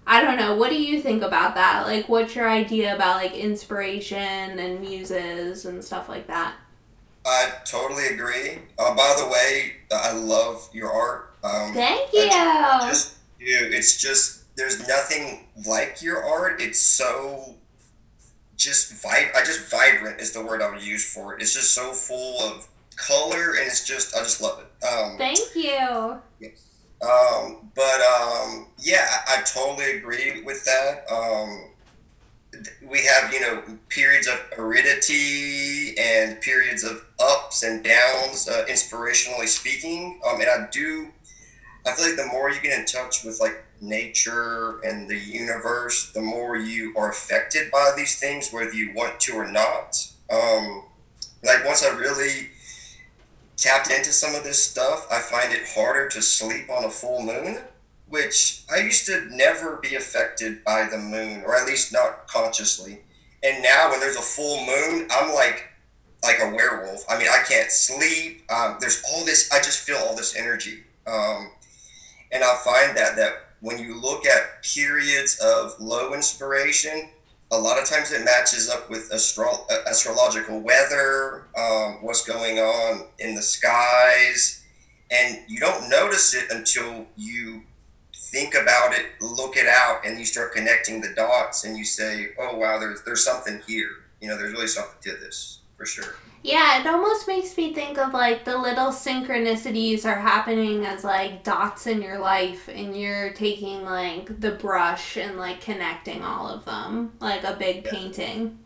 [0.06, 0.56] I don't know.
[0.56, 1.88] What do you think about that?
[1.88, 6.54] Like what's your idea about like inspiration and muses and stuff like that?
[7.26, 8.60] I totally agree.
[8.80, 11.36] Uh, by the way, I love your art.
[11.44, 12.30] Um, Thank you.
[12.30, 16.62] Just you, it's just there's nothing like your art.
[16.62, 17.56] It's so
[18.58, 19.34] just vibe.
[19.36, 21.42] I just vibrant is the word I would use for it.
[21.42, 22.68] It's just so full of
[22.98, 24.86] color, and it's just I just love it.
[24.86, 26.20] Um, Thank you.
[26.40, 26.64] Yes.
[27.00, 31.06] Um, but um, yeah, I, I totally agree with that.
[31.12, 31.70] Um,
[32.82, 39.48] we have you know periods of aridity and periods of ups and downs uh, inspirationally
[39.48, 41.10] speaking um, and i do
[41.86, 46.12] i feel like the more you get in touch with like nature and the universe
[46.12, 49.96] the more you are affected by these things whether you want to or not
[50.32, 50.84] um,
[51.44, 52.50] like once i really
[53.56, 57.24] tapped into some of this stuff i find it harder to sleep on a full
[57.24, 57.60] moon
[58.10, 63.00] which I used to never be affected by the moon, or at least not consciously.
[63.44, 65.70] And now, when there's a full moon, I'm like
[66.24, 67.06] like a werewolf.
[67.10, 68.44] I mean, I can't sleep.
[68.52, 69.52] Um, there's all this.
[69.52, 71.52] I just feel all this energy, um,
[72.32, 77.10] and I find that that when you look at periods of low inspiration,
[77.52, 83.08] a lot of times it matches up with astro- astrological weather, um, what's going on
[83.20, 84.64] in the skies,
[85.10, 87.64] and you don't notice it until you
[88.14, 92.30] think about it, look it out, and you start connecting the dots, and you say,
[92.38, 93.90] "Oh wow, there's there's something here.
[94.20, 97.98] You know, there's really something to this for sure." Yeah, it almost makes me think
[97.98, 103.34] of like the little synchronicities are happening as like dots in your life, and you're
[103.34, 107.92] taking like the brush and like connecting all of them like a big yeah.
[107.92, 108.60] painting.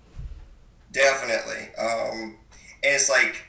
[0.92, 2.38] Definitely, um,
[2.84, 3.46] and it's like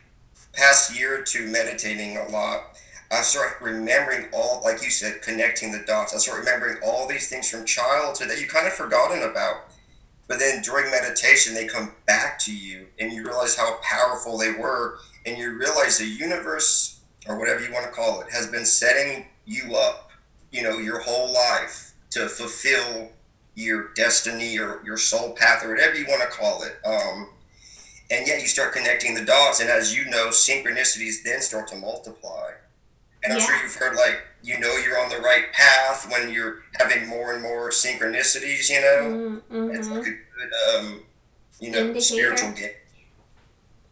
[0.53, 2.73] past year or two meditating a lot
[3.13, 6.15] I start remembering all, like you said, connecting the dots.
[6.15, 9.69] I start remembering all these things from childhood that you kind of forgotten about.
[10.33, 14.51] But then during meditation, they come back to you and you realize how powerful they
[14.51, 14.97] were.
[15.27, 19.27] And you realize the universe, or whatever you want to call it, has been setting
[19.45, 20.11] you up,
[20.51, 23.11] you know, your whole life to fulfill
[23.57, 26.79] your destiny or your soul path or whatever you want to call it.
[26.83, 27.29] Um,
[28.11, 29.61] and yet you start connecting the dots.
[29.61, 32.53] And as you know, synchronicities then start to multiply
[33.23, 33.47] and I'm yeah.
[33.47, 37.35] sure you've heard like you know you're on the right path when you're having more
[37.35, 38.69] and more synchronicities.
[38.69, 39.75] You know, mm-hmm.
[39.75, 41.03] it's like a good um,
[41.61, 42.01] you know Indicator.
[42.01, 42.77] spiritual gift.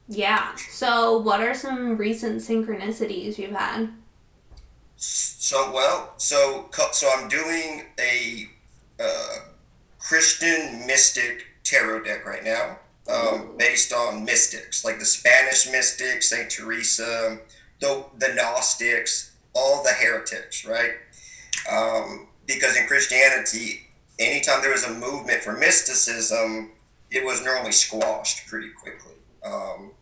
[0.08, 0.54] Yeah.
[0.56, 3.90] So, what are some recent synchronicities you've had?
[4.96, 8.48] So well, so so I'm doing a
[10.10, 16.50] Christian mystic tarot deck right now, um, based on mystics like the Spanish mystics, Saint
[16.50, 17.38] Teresa,
[17.80, 20.92] the the Gnostics, all the heretics, right?
[21.70, 23.82] Um, because in Christianity,
[24.18, 26.70] anytime there was a movement for mysticism,
[27.10, 29.14] it was normally squashed pretty quickly.
[29.44, 29.92] Um,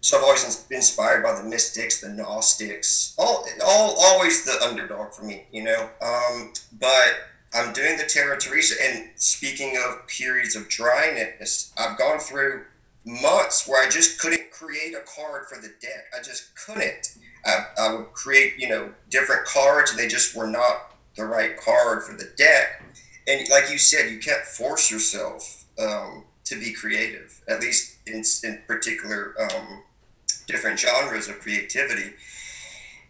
[0.00, 5.12] so I've always been inspired by the mystics, the Gnostics, all, all always the underdog
[5.12, 5.90] for me, you know.
[6.00, 7.14] Um, but
[7.52, 12.64] I'm doing the Terra Teresa, and speaking of periods of dryness, I've gone through
[13.08, 16.04] months where I just couldn't create a card for the deck.
[16.16, 17.16] I just couldn't.
[17.44, 21.58] I, I would create, you know, different cards, and they just were not the right
[21.58, 22.84] card for the deck.
[23.26, 28.22] And like you said, you can't force yourself um, to be creative, at least in,
[28.44, 29.82] in particular um,
[30.46, 32.14] different genres of creativity.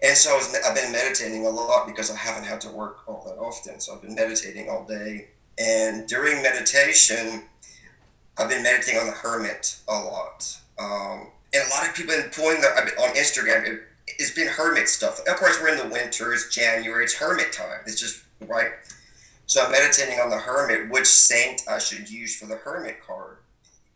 [0.02, 3.00] And so I was, I've been meditating a lot because I haven't had to work
[3.08, 3.80] all that often.
[3.80, 5.28] So I've been meditating all day.
[5.58, 7.44] And during meditation,
[8.38, 10.58] I've been meditating on the hermit a lot.
[10.78, 14.48] Um, and a lot of people have been pulling their, on Instagram, it, it's been
[14.48, 15.20] hermit stuff.
[15.26, 17.80] Of course, we're in the winter, it's January, it's hermit time.
[17.86, 18.70] It's just, right?
[19.46, 23.38] So I'm meditating on the hermit, which saint I should use for the hermit card.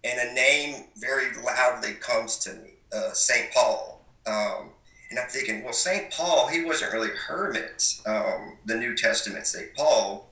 [0.03, 3.53] And a name very loudly comes to me uh, St.
[3.53, 4.05] Paul.
[4.27, 4.71] Um,
[5.11, 6.11] and I'm thinking, well, St.
[6.11, 9.75] Paul, he wasn't really a hermit, um, the New Testament St.
[9.77, 10.31] Paul.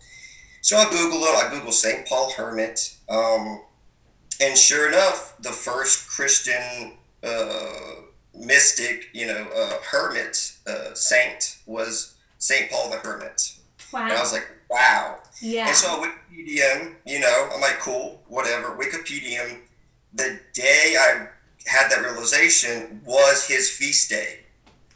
[0.62, 2.06] So I Google it, I Google St.
[2.06, 2.96] Paul hermit.
[3.08, 3.60] Um,
[4.40, 8.02] and sure enough, the first Christian uh,
[8.34, 12.70] mystic, you know, uh, hermit uh, saint was St.
[12.70, 13.56] Paul the Hermit.
[13.92, 14.04] Wow.
[14.04, 15.18] And I was like, wow.
[15.42, 15.68] Yeah.
[15.68, 18.76] And so Wikipedia, you know, I'm like, cool, whatever.
[18.76, 19.58] Wikipedia,
[20.14, 21.28] the day I
[21.66, 24.40] had that realization was his feast day.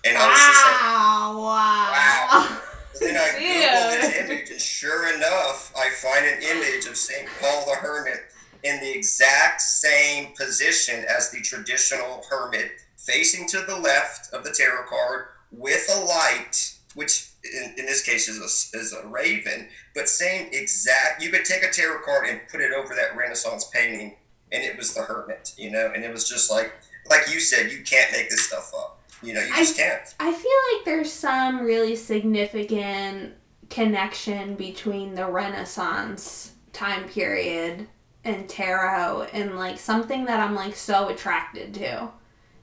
[0.07, 1.39] And I was just like, wow.
[1.41, 2.61] wow.
[3.01, 7.29] then I Googled his image, and sure enough, I find an image of St.
[7.41, 8.21] Paul the Hermit
[8.65, 14.51] in the exact same position as the traditional hermit, facing to the left of the
[14.51, 19.69] tarot card with a light, which in, in this case is a, is a raven,
[19.95, 21.23] but same exact.
[21.23, 24.17] You could take a tarot card and put it over that Renaissance painting
[24.51, 26.73] and it was the hermit, you know, and it was just like
[27.11, 29.01] like you said, you can't make this stuff up.
[29.23, 30.03] You know, you just can't.
[30.21, 33.35] I feel like there's some really significant
[33.69, 37.87] connection between the Renaissance time period
[38.25, 42.11] and tarot and like something that I'm like so attracted to.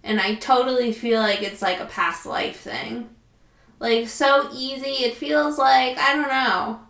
[0.04, 3.10] And I totally feel like it's like a past life thing.
[3.80, 5.06] Like so easy.
[5.06, 6.82] It feels like I don't know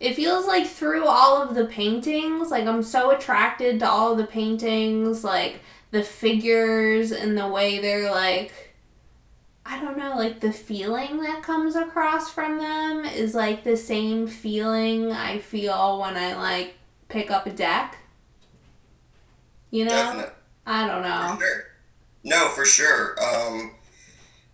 [0.00, 4.26] it feels like through all of the paintings, like I'm so attracted to all the
[4.26, 5.60] paintings, like
[5.92, 8.52] the figures and the way they're like
[9.66, 14.26] I don't know, like the feeling that comes across from them is like the same
[14.26, 16.74] feeling I feel when I like
[17.14, 17.96] pick up a deck.
[19.70, 19.90] You know?
[19.90, 20.32] Definitely.
[20.66, 21.36] I don't know.
[21.36, 21.64] For sure.
[22.24, 23.16] No, for sure.
[23.22, 23.74] Um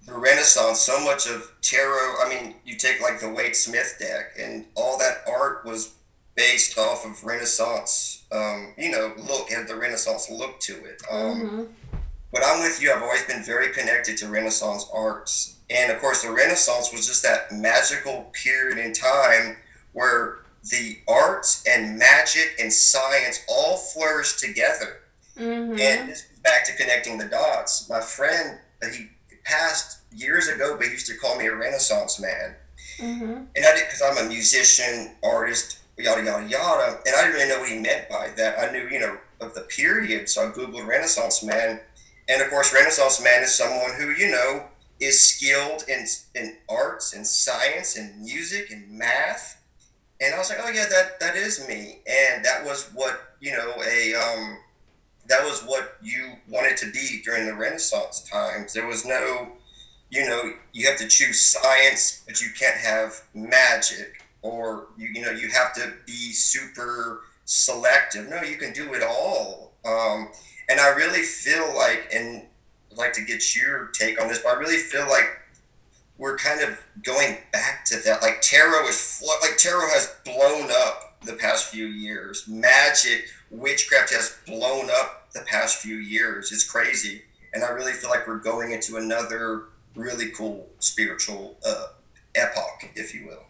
[0.07, 2.16] the Renaissance, so much of tarot.
[2.25, 5.94] I mean, you take like the Waite Smith deck, and all that art was
[6.35, 8.25] based off of Renaissance.
[8.33, 11.03] Um, you know, look at the Renaissance look to it.
[11.11, 11.62] Um, mm-hmm.
[12.33, 12.92] But I'm with you.
[12.92, 17.23] I've always been very connected to Renaissance arts, and of course, the Renaissance was just
[17.23, 19.57] that magical period in time
[19.92, 25.01] where the arts and magic and science all flourished together.
[25.37, 25.79] Mm-hmm.
[25.81, 27.88] And this back to connecting the dots.
[27.88, 28.59] My friend,
[28.92, 29.09] he
[29.44, 32.57] passed years ago, but he used to call me a Renaissance man.
[32.99, 33.25] Mm-hmm.
[33.25, 37.49] And I did because I'm a musician, artist, yada yada yada, and I didn't really
[37.49, 38.59] know what he meant by that.
[38.59, 41.81] I knew, you know, of the period, so I googled Renaissance man,
[42.29, 44.66] and of course, Renaissance man is someone who you know
[44.99, 49.60] is skilled in in arts and science and music and math.
[50.20, 53.52] And I was like, oh yeah, that that is me, and that was what you
[53.52, 54.59] know a um,
[55.28, 58.75] that was what you wanted to be during the Renaissance times.
[58.75, 59.52] There was no
[60.10, 65.23] you know, you have to choose science, but you can't have magic, or you, you
[65.23, 68.29] know, you have to be super selective.
[68.29, 69.73] No, you can do it all.
[69.85, 70.29] Um,
[70.68, 72.42] and I really feel like, and
[72.90, 75.39] I'd like to get your take on this, but I really feel like
[76.21, 78.21] we're kind of going back to that.
[78.21, 82.46] Like tarot is like tarot has blown up the past few years.
[82.46, 86.52] Magic, witchcraft has blown up the past few years.
[86.52, 87.23] It's crazy,
[87.54, 89.64] and I really feel like we're going into another
[89.96, 91.87] really cool spiritual uh,
[92.35, 93.44] epoch, if you will.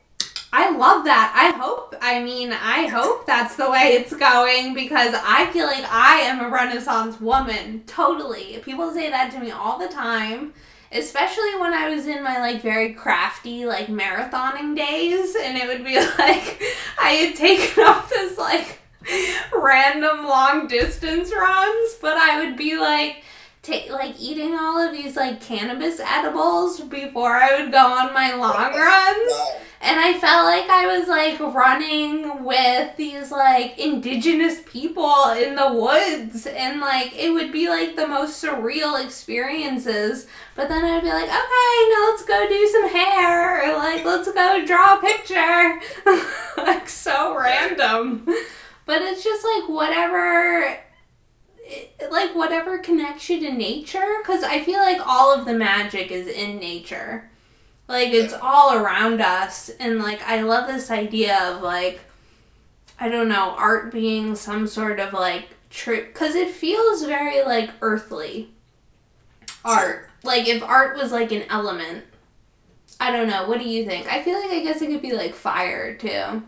[0.52, 1.32] I love that.
[1.34, 5.84] I hope, I mean, I hope that's the way it's going because I feel like
[5.84, 7.84] I am a Renaissance woman.
[7.86, 8.60] Totally.
[8.64, 10.52] People say that to me all the time,
[10.92, 15.84] especially when I was in my like very crafty like marathoning days and it would
[15.84, 16.62] be like
[16.98, 18.78] I had taken up this like like
[19.52, 23.22] random long distance runs, but I would be like
[23.62, 28.34] take like eating all of these like cannabis edibles before I would go on my
[28.34, 29.32] long runs.
[29.82, 35.72] And I felt like I was like running with these like indigenous people in the
[35.72, 40.26] woods and like it would be like the most surreal experiences.
[40.54, 44.30] But then I'd be like, okay, now let's go do some hair or like let's
[44.30, 45.80] go draw a picture.
[46.58, 48.26] like so random.
[48.84, 50.78] But it's just like whatever
[52.10, 56.58] like whatever connection to nature because i feel like all of the magic is in
[56.58, 57.30] nature.
[57.88, 62.00] Like it's all around us and like i love this idea of like
[63.00, 67.70] i don't know art being some sort of like trip because it feels very like
[67.82, 68.50] earthly.
[69.64, 70.08] Art.
[70.22, 72.04] Like if art was like an element
[73.00, 74.06] i don't know what do you think?
[74.06, 76.42] I feel like i guess it could be like fire too.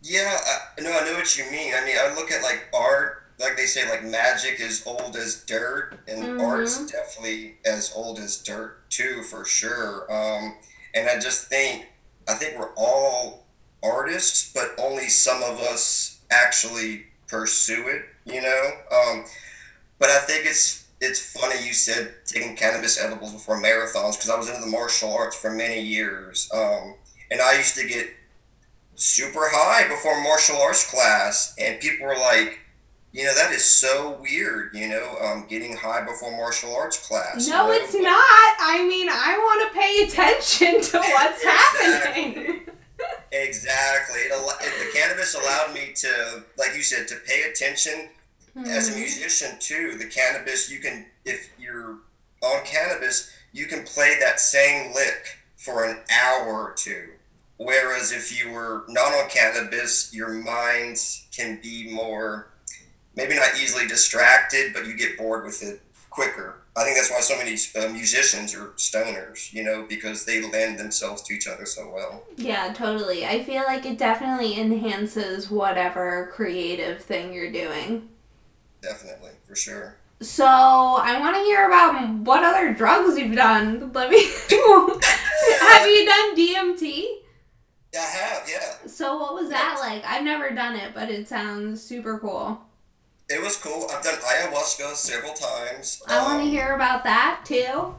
[0.00, 1.74] Yeah I, no i know what you mean.
[1.74, 5.44] I mean i look at like art like they say, like magic is old as
[5.44, 6.40] dirt, and mm-hmm.
[6.40, 10.10] art's definitely as old as dirt too, for sure.
[10.12, 10.56] Um,
[10.94, 11.86] and I just think,
[12.28, 13.46] I think we're all
[13.82, 18.02] artists, but only some of us actually pursue it.
[18.24, 19.24] You know, um,
[19.98, 24.36] but I think it's it's funny you said taking cannabis edibles before marathons because I
[24.36, 26.96] was into the martial arts for many years, um,
[27.30, 28.08] and I used to get
[28.96, 32.58] super high before martial arts class, and people were like
[33.12, 37.48] you know, that is so weird, you know, um, getting high before martial arts class.
[37.48, 37.72] No, know?
[37.72, 38.04] it's not.
[38.04, 42.66] I mean, I want to pay attention to what's happening.
[43.32, 44.20] exactly.
[44.20, 48.10] It, it, the cannabis allowed me to, like you said, to pay attention
[48.56, 48.66] mm-hmm.
[48.66, 49.00] as a hmm.
[49.00, 49.96] musician too.
[49.98, 51.98] The cannabis, you can, if you're
[52.42, 57.08] on cannabis, you can play that same lick for an hour or two.
[57.56, 60.98] Whereas if you were not on cannabis, your mind
[61.34, 62.50] can be more
[63.18, 66.54] maybe not easily distracted, but you get bored with it quicker.
[66.76, 70.78] I think that's why so many uh, musicians are stoners, you know, because they lend
[70.78, 72.22] themselves to each other so well.
[72.36, 73.26] Yeah, totally.
[73.26, 78.08] I feel like it definitely enhances whatever creative thing you're doing.
[78.80, 79.96] Definitely, for sure.
[80.20, 83.92] So I want to hear about what other drugs you've done.
[83.92, 84.24] Let me.
[85.60, 87.04] have you done DMT?
[87.92, 88.48] Yeah, I have.
[88.48, 88.88] Yeah.
[88.88, 90.04] So what was that like?
[90.04, 92.60] I've never done it, but it sounds super cool.
[93.30, 93.86] It was cool.
[93.92, 96.02] I've done ayahuasca several times.
[96.08, 97.94] I um, want to hear about that too.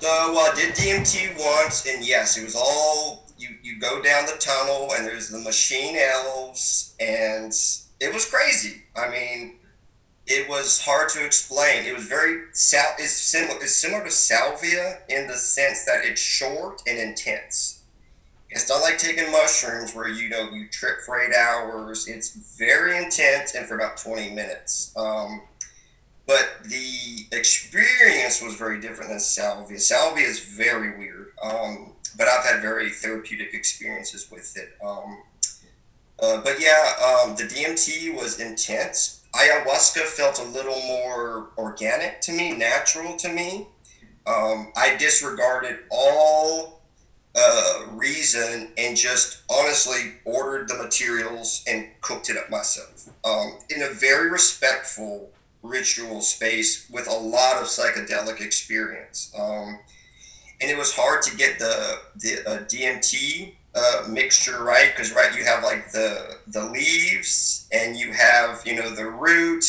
[0.00, 3.50] So I did DMT once, and yes, it was all you.
[3.62, 7.52] You go down the tunnel, and there's the machine elves, and
[8.00, 8.84] it was crazy.
[8.96, 9.56] I mean,
[10.26, 11.84] it was hard to explain.
[11.84, 12.94] It was very sal.
[12.98, 13.60] It's similar.
[13.60, 17.79] It's similar to salvia in the sense that it's short and intense
[18.50, 22.08] it's not like taking mushrooms where you know you trip for eight hours.
[22.08, 24.92] It's very intense and for about twenty minutes.
[24.96, 25.42] Um,
[26.26, 29.78] but the experience was very different than salvia.
[29.78, 34.76] Salvia is very weird, um, but I've had very therapeutic experiences with it.
[34.84, 35.22] Um,
[36.22, 39.22] uh, but yeah, um, the DMT was intense.
[39.34, 43.66] Ayahuasca felt a little more organic to me, natural to me.
[44.26, 46.79] Um, I disregarded all
[47.36, 53.82] uh, reason and just honestly ordered the materials and cooked it up myself um, in
[53.82, 55.30] a very respectful
[55.62, 59.32] ritual space with a lot of psychedelic experience.
[59.38, 59.78] Um,
[60.60, 65.34] and it was hard to get the the uh, DMT uh, mixture right because right
[65.36, 69.64] you have like the the leaves and you have you know the root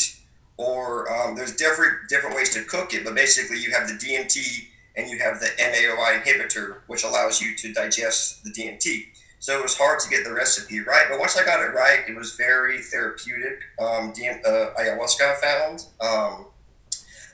[0.58, 4.68] or um, there's different different ways to cook it but basically you have the DMT
[4.96, 9.06] and you have the MAOI inhibitor, which allows you to digest the DMT.
[9.40, 12.02] So it was hard to get the recipe right, but once I got it right,
[12.08, 13.64] it was very therapeutic.
[13.80, 15.86] Um, DM, uh, ayahuasca found.
[16.00, 16.46] Um,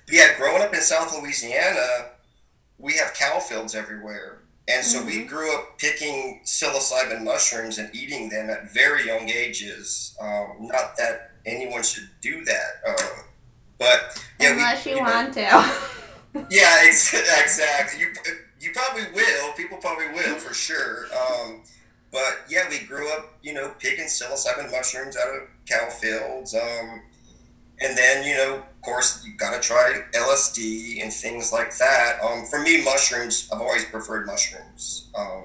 [0.06, 2.12] but yeah, growing up in South Louisiana,
[2.78, 4.40] we have cow fields everywhere.
[4.70, 5.08] And so mm-hmm.
[5.08, 10.16] we grew up picking psilocybin mushrooms and eating them at very young ages.
[10.22, 13.22] Um, not that anyone should do that, uh,
[13.80, 15.74] but yeah, unless we, you, you know, want to.
[16.50, 18.00] yeah, exactly.
[18.00, 18.08] You
[18.60, 19.54] you probably will.
[19.54, 21.06] People probably will for sure.
[21.14, 21.64] Um,
[22.12, 26.56] but yeah, we grew up, you know, picking psilocybin mushrooms out of cow fields.
[26.56, 27.02] Um,
[27.80, 32.20] and then, you know, of course, you got to try LSD and things like that.
[32.24, 35.10] Um, for me, mushrooms, I've always preferred mushrooms.
[35.16, 35.44] Um,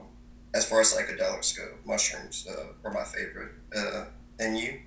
[0.54, 3.52] as far as psychedelics go, mushrooms uh, are my favorite.
[3.76, 4.04] Uh,
[4.38, 4.80] and you?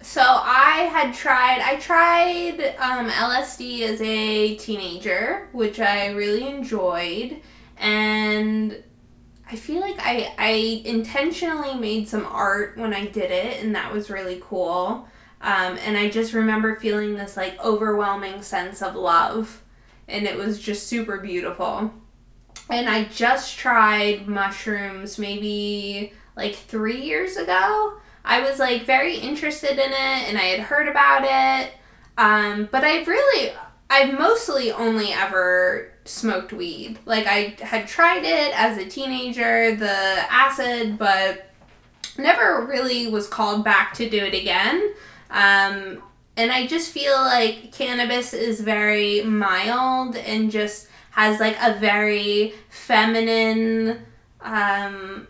[0.00, 1.60] So I had tried.
[1.60, 7.40] I tried um, LSD as a teenager, which I really enjoyed,
[7.76, 8.82] and
[9.50, 13.92] I feel like I I intentionally made some art when I did it, and that
[13.92, 15.08] was really cool.
[15.40, 19.62] Um, and I just remember feeling this like overwhelming sense of love,
[20.06, 21.92] and it was just super beautiful.
[22.70, 27.98] And I just tried mushrooms maybe like three years ago.
[28.28, 31.72] I was like very interested in it, and I had heard about it.
[32.18, 33.52] Um, but I've really,
[33.88, 36.98] I've mostly only ever smoked weed.
[37.06, 39.90] Like I had tried it as a teenager, the
[40.30, 41.50] acid, but
[42.18, 44.94] never really was called back to do it again.
[45.30, 46.02] Um,
[46.36, 52.52] and I just feel like cannabis is very mild and just has like a very
[52.68, 54.00] feminine,
[54.42, 55.26] um,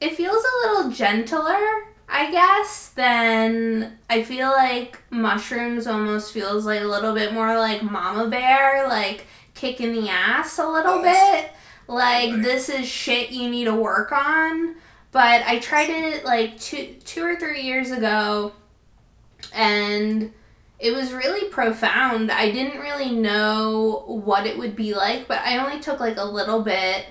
[0.00, 6.82] it feels a little gentler, I guess, then I feel like mushrooms almost feels like
[6.82, 11.50] a little bit more like mama bear, like kicking the ass a little bit.
[11.86, 14.76] Like this is shit you need to work on.
[15.12, 18.52] But I tried it like two two or three years ago
[19.52, 20.32] and
[20.78, 22.30] it was really profound.
[22.30, 26.24] I didn't really know what it would be like, but I only took like a
[26.24, 27.06] little bit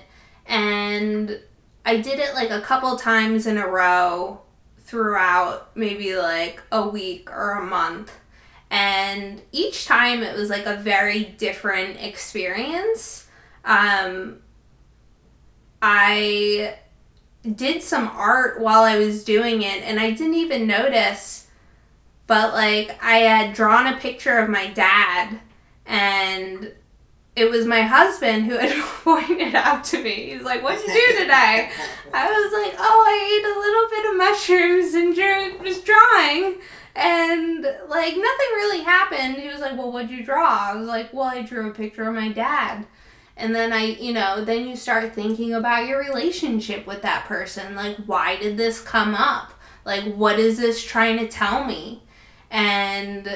[0.46, 1.40] and
[1.84, 4.43] I did it like a couple times in a row
[4.84, 8.12] throughout maybe like a week or a month.
[8.70, 13.26] And each time it was like a very different experience.
[13.64, 14.38] Um,
[15.80, 16.76] I
[17.54, 21.44] did some art while I was doing it, and I didn't even notice
[22.26, 25.40] but like I had drawn a picture of my dad
[25.86, 26.72] and
[27.36, 28.72] it was my husband who had
[29.04, 30.30] pointed out to me.
[30.30, 31.70] He's like, "What'd you do today?"
[32.12, 36.60] I was like, "Oh, I ate a little bit of mushrooms and drew was drawing."
[36.96, 39.36] And like nothing really happened.
[39.36, 42.08] He was like, "Well, what'd you draw?" I was like, "Well, I drew a picture
[42.08, 42.86] of my dad."
[43.36, 47.74] And then I, you know, then you start thinking about your relationship with that person.
[47.74, 49.54] Like, why did this come up?
[49.84, 52.04] Like, what is this trying to tell me?
[52.54, 53.28] and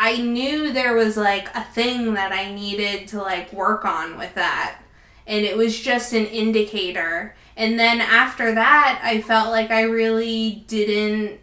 [0.00, 4.34] I knew there was like a thing that I needed to like work on with
[4.36, 4.80] that.
[5.26, 7.34] And it was just an indicator.
[7.56, 11.40] And then after that, I felt like I really didn't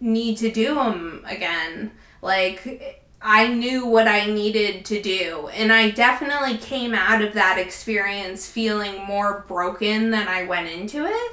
[0.00, 1.92] need to do them again.
[2.22, 5.48] Like, I knew what I needed to do.
[5.48, 11.04] And I definitely came out of that experience feeling more broken than I went into
[11.04, 11.32] it.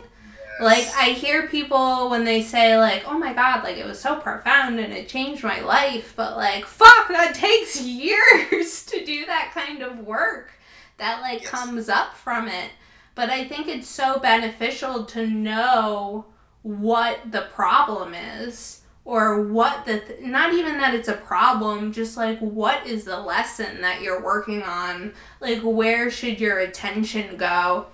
[0.59, 4.15] Like I hear people when they say like, "Oh my god, like it was so
[4.15, 9.51] profound and it changed my life," but like, fuck, that takes years to do that
[9.53, 10.51] kind of work.
[10.97, 11.51] That like yes.
[11.51, 12.71] comes up from it.
[13.15, 16.25] But I think it's so beneficial to know
[16.61, 22.17] what the problem is or what the th- not even that it's a problem just
[22.17, 27.85] like what is the lesson that you're working on like where should your attention go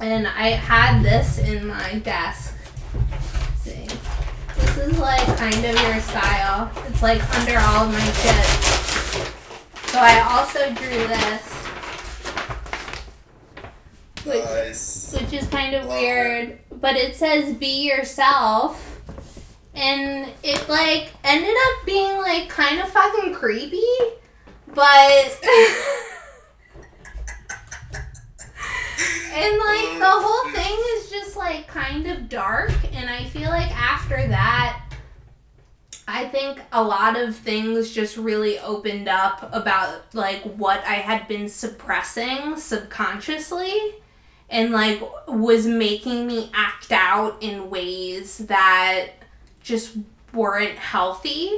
[0.00, 2.56] and I had this in my desk.
[2.94, 3.86] Let's see.
[4.56, 6.70] This is like kind of your style.
[6.88, 8.46] It's like under all of my shit.
[9.90, 11.52] So I also drew this.
[14.24, 15.16] Which, nice.
[15.18, 16.58] which is kind of weird.
[16.80, 18.86] But it says be yourself.
[19.74, 23.82] And it like ended up being like kind of fucking creepy.
[24.74, 25.40] But
[29.32, 29.98] and like mm.
[29.98, 34.82] the whole thing is just like kind of dark and i feel like after that
[36.08, 41.26] i think a lot of things just really opened up about like what i had
[41.28, 43.94] been suppressing subconsciously
[44.50, 49.10] and like was making me act out in ways that
[49.62, 49.96] just
[50.32, 51.50] weren't healthy.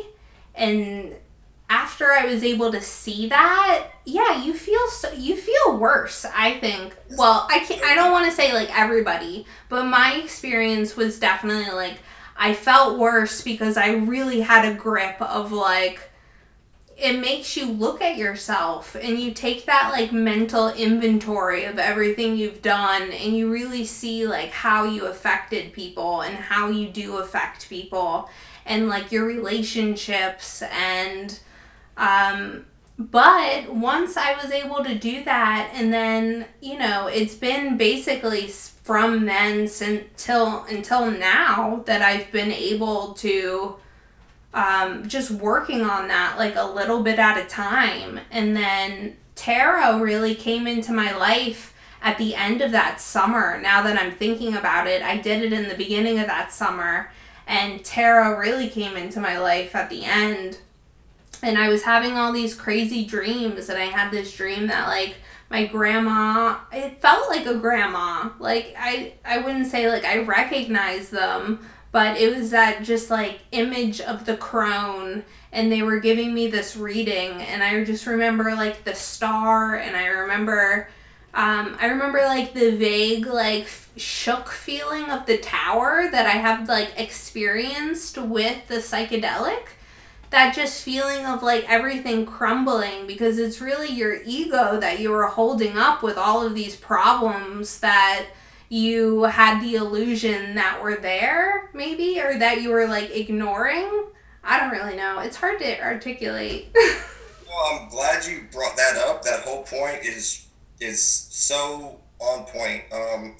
[0.54, 1.14] And
[1.72, 6.58] after I was able to see that, yeah, you feel so you feel worse, I
[6.58, 6.94] think.
[7.16, 7.82] Well, I can't.
[7.82, 11.98] I don't want to say like everybody, but my experience was definitely like
[12.36, 16.10] I felt worse because I really had a grip of like
[16.98, 22.36] it makes you look at yourself and you take that like mental inventory of everything
[22.36, 27.16] you've done and you really see like how you affected people and how you do
[27.16, 28.28] affect people
[28.66, 31.40] and like your relationships and
[31.96, 32.66] um,
[32.98, 38.48] but once I was able to do that, and then you know, it's been basically
[38.48, 43.76] from then until until now that I've been able to
[44.54, 50.00] um, just working on that like a little bit at a time, and then tarot
[50.00, 53.60] really came into my life at the end of that summer.
[53.60, 57.10] Now that I'm thinking about it, I did it in the beginning of that summer,
[57.46, 60.58] and tarot really came into my life at the end
[61.42, 65.16] and I was having all these crazy dreams and I had this dream that like
[65.50, 68.30] my grandma it felt like a grandma.
[68.38, 71.60] Like i i wouldn't say like i recognize them
[71.92, 75.22] but it was that just like image of the crone
[75.52, 79.94] and they were giving me this reading and i just remember like the star and
[79.94, 80.88] i remember
[81.34, 86.68] um, i remember like the vague like shook feeling of the tower that i have
[86.68, 89.66] like experienced with the psychedelic
[90.32, 95.26] that just feeling of like everything crumbling because it's really your ego that you were
[95.26, 98.26] holding up with all of these problems that
[98.68, 104.06] you had the illusion that were there maybe or that you were like ignoring.
[104.42, 105.20] I don't really know.
[105.20, 106.74] It's hard to articulate.
[107.52, 109.20] Well i'm glad you brought that up.
[109.24, 110.48] That whole point is
[110.80, 113.36] is so on point um,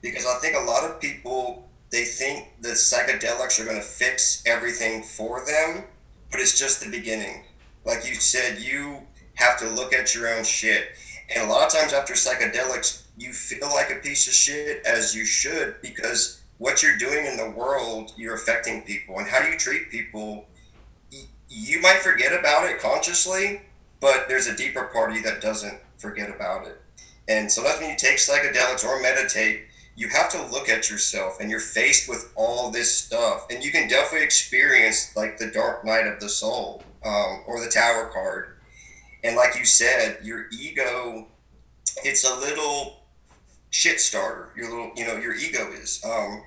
[0.00, 4.42] because i think a lot of people they think the psychedelics are going to fix
[4.46, 5.84] everything for them
[6.32, 7.44] but it's just the beginning.
[7.84, 9.02] Like you said, you
[9.34, 10.88] have to look at your own shit.
[11.34, 15.14] And a lot of times after psychedelics, you feel like a piece of shit, as
[15.14, 19.18] you should, because what you're doing in the world, you're affecting people.
[19.18, 20.46] And how do you treat people,
[21.48, 23.62] you might forget about it consciously,
[24.00, 26.80] but there's a deeper part of you that doesn't forget about it.
[27.28, 31.50] And sometimes when you take psychedelics or meditate, you have to look at yourself and
[31.50, 33.46] you're faced with all this stuff.
[33.50, 37.70] And you can definitely experience like the dark night of the soul um, or the
[37.70, 38.56] tower card.
[39.22, 41.28] And like you said your ego
[42.04, 43.00] it's a little
[43.70, 44.50] shit starter.
[44.56, 46.02] Your little you know your ego is.
[46.04, 46.42] Um,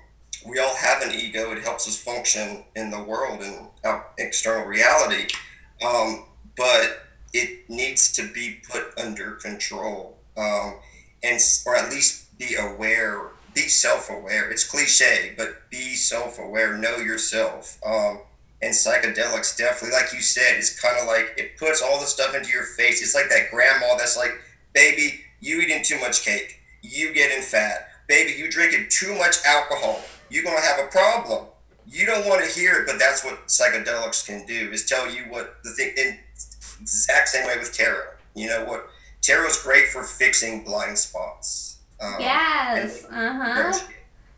[0.46, 1.52] we all have an ego.
[1.52, 3.68] It helps us function in the world and
[4.18, 5.28] external reality.
[5.84, 6.26] Um,
[6.56, 10.76] but it needs to be put under control um,
[11.22, 14.50] and or at least be aware be self-aware.
[14.50, 16.76] It's cliche, but be self-aware.
[16.76, 17.80] Know yourself.
[17.84, 18.20] Um,
[18.60, 22.34] and psychedelics definitely, like you said, it's kind of like it puts all the stuff
[22.34, 23.02] into your face.
[23.02, 24.32] It's like that grandma that's like,
[24.74, 26.60] "Baby, you eating too much cake.
[26.82, 27.88] You getting fat.
[28.08, 30.02] Baby, you drinking too much alcohol.
[30.30, 31.46] You're gonna have a problem."
[31.88, 35.22] You don't want to hear it, but that's what psychedelics can do: is tell you
[35.24, 35.94] what the thing.
[35.96, 36.18] In
[36.80, 38.08] exact same way with tarot.
[38.34, 38.88] You know what?
[39.22, 43.04] Tarot's great for fixing blind spots um, yes.
[43.04, 43.78] Uh huh.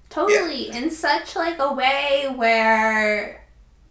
[0.08, 0.68] Totally.
[0.68, 0.76] Yeah.
[0.76, 3.46] In such like a way where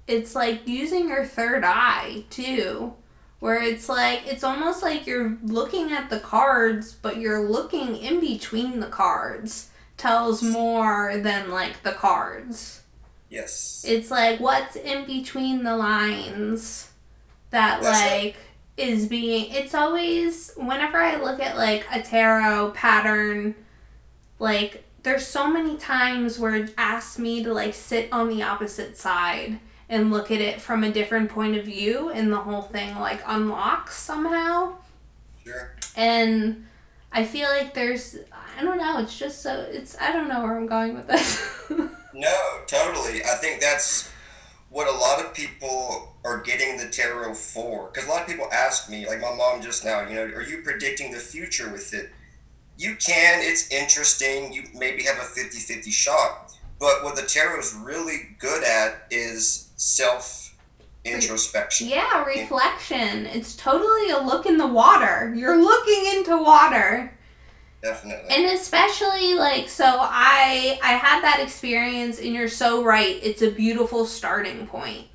[0.08, 2.94] it's like using your third eye too.
[3.40, 8.20] Where it's like it's almost like you're looking at the cards, but you're looking in
[8.20, 9.70] between the cards.
[9.96, 12.82] Tells more than like the cards.
[13.30, 13.84] Yes.
[13.88, 16.92] It's like what's in between the lines
[17.50, 18.36] that That's like it
[18.78, 23.56] is being it's always whenever I look at like a tarot pattern
[24.40, 28.98] like there's so many times where it asks me to like sit on the opposite
[28.98, 29.60] side
[29.90, 33.22] and look at it from a different point of view and the whole thing like
[33.26, 34.76] unlocks somehow.
[35.44, 35.74] Sure.
[35.96, 36.66] And
[37.12, 38.18] I feel like there's
[38.58, 41.64] I don't know, it's just so it's I don't know where I'm going with this.
[42.14, 43.24] no, totally.
[43.24, 44.12] I think that's
[44.70, 47.90] what a lot of people are getting the tarot for.
[47.92, 50.44] Because a lot of people ask me, like my mom just now, you know, are
[50.44, 52.10] you predicting the future with it?
[52.78, 54.52] You can, it's interesting.
[54.52, 56.54] You maybe have a 50 50 shot.
[56.80, 60.56] But what the tarot is really good at is self
[61.06, 61.88] introspection.
[61.88, 63.26] Yeah, reflection.
[63.26, 65.34] It's totally a look in the water.
[65.34, 67.14] You're looking into water.
[67.82, 68.30] Definitely.
[68.36, 73.18] And especially like so I I had that experience and you're so right.
[73.24, 75.08] It's a beautiful starting point.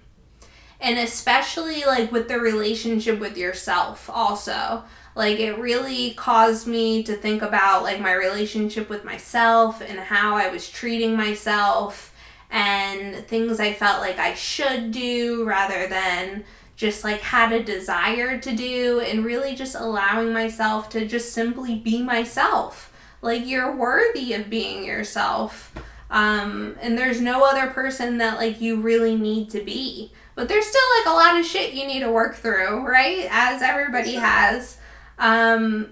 [0.82, 4.84] And especially like with the relationship with yourself also.
[5.14, 10.36] Like it really caused me to think about like my relationship with myself and how
[10.36, 12.12] I was treating myself
[12.50, 16.44] and things I felt like I should do rather than
[16.76, 21.76] just like had a desire to do and really just allowing myself to just simply
[21.76, 22.92] be myself.
[23.22, 25.72] Like you're worthy of being yourself.
[26.10, 30.12] Um, and there's no other person that like you really need to be.
[30.34, 33.28] But there's still like a lot of shit you need to work through, right?
[33.30, 34.78] As everybody has.
[35.18, 35.90] Um,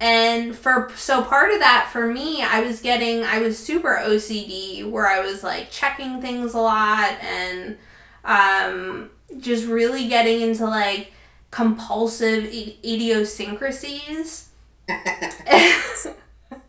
[0.00, 4.90] and for so part of that for me, I was getting I was super OCD
[4.90, 7.78] where I was like checking things a lot and
[8.24, 11.12] um just really getting into like
[11.50, 14.48] compulsive idiosyncrasies.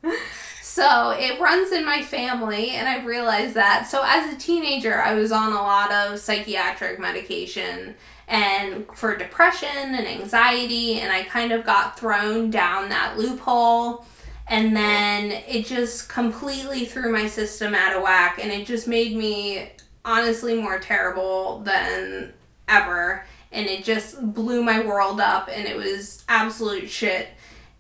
[0.74, 3.86] so it runs in my family, and I've realized that.
[3.86, 7.94] So as a teenager, I was on a lot of psychiatric medication
[8.28, 14.04] and for depression and anxiety, and I kind of got thrown down that loophole.
[14.48, 19.16] And then it just completely threw my system out of whack, and it just made
[19.16, 22.34] me honestly more terrible than
[22.68, 27.28] ever and it just blew my world up and it was absolute shit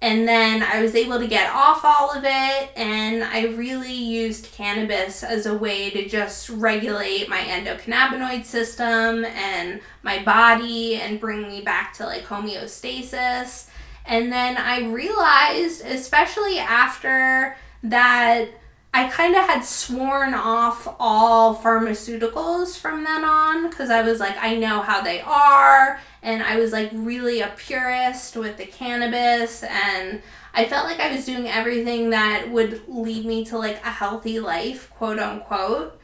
[0.03, 4.51] And then I was able to get off all of it, and I really used
[4.51, 11.43] cannabis as a way to just regulate my endocannabinoid system and my body and bring
[11.43, 13.69] me back to like homeostasis.
[14.05, 18.49] And then I realized, especially after that
[18.95, 24.35] I kind of had sworn off all pharmaceuticals from then on because I was like,
[24.39, 25.99] I know how they are.
[26.21, 29.63] And I was like really a purist with the cannabis.
[29.63, 30.21] And
[30.53, 34.39] I felt like I was doing everything that would lead me to like a healthy
[34.39, 35.99] life, quote unquote.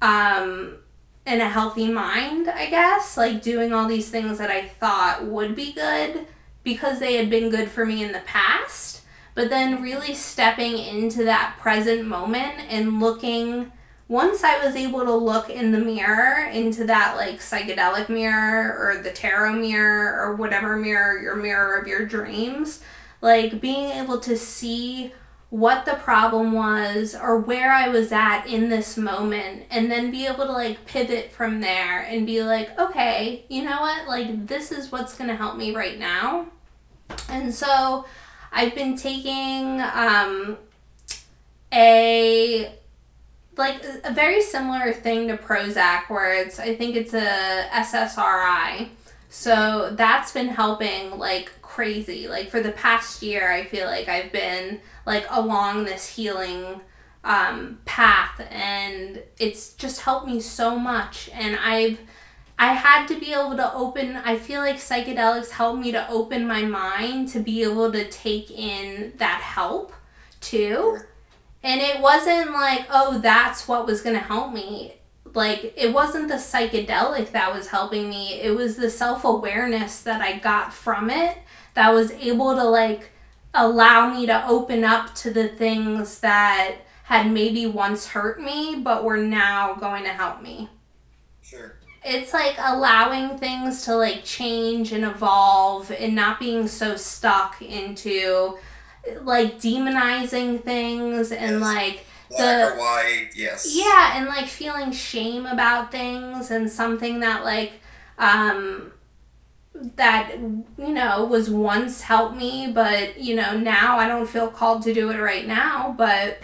[0.00, 0.78] Um,
[1.24, 3.16] and a healthy mind, I guess.
[3.16, 6.26] Like doing all these things that I thought would be good
[6.64, 8.91] because they had been good for me in the past
[9.34, 13.72] but then really stepping into that present moment and looking
[14.08, 19.02] once I was able to look in the mirror into that like psychedelic mirror or
[19.02, 22.82] the tarot mirror or whatever mirror, your mirror of your dreams,
[23.22, 25.12] like being able to see
[25.48, 30.26] what the problem was or where I was at in this moment and then be
[30.26, 34.08] able to like pivot from there and be like, okay, you know what?
[34.08, 36.46] Like this is what's going to help me right now.
[37.28, 38.04] And so
[38.52, 40.58] I've been taking um,
[41.72, 42.72] a
[43.56, 48.88] like a very similar thing to Prozac, where it's I think it's a SSRI.
[49.30, 52.28] So that's been helping like crazy.
[52.28, 56.80] Like for the past year, I feel like I've been like along this healing
[57.24, 61.30] um, path, and it's just helped me so much.
[61.32, 61.98] And I've
[62.58, 66.46] I had to be able to open, I feel like psychedelics helped me to open
[66.46, 69.92] my mind to be able to take in that help
[70.40, 70.98] too.
[71.62, 74.94] And it wasn't like, oh, that's what was going to help me.
[75.34, 80.20] Like, it wasn't the psychedelic that was helping me, it was the self awareness that
[80.20, 81.38] I got from it
[81.74, 83.10] that was able to, like,
[83.54, 89.04] allow me to open up to the things that had maybe once hurt me, but
[89.04, 90.68] were now going to help me.
[91.40, 97.62] Sure it's like allowing things to like change and evolve and not being so stuck
[97.62, 98.58] into
[99.22, 101.62] like demonizing things and yes.
[101.62, 103.74] like Black the white, yes.
[103.74, 107.72] Yeah, and like feeling shame about things and something that like
[108.18, 108.92] um
[109.74, 114.82] that you know was once helped me but you know now I don't feel called
[114.82, 116.38] to do it right now but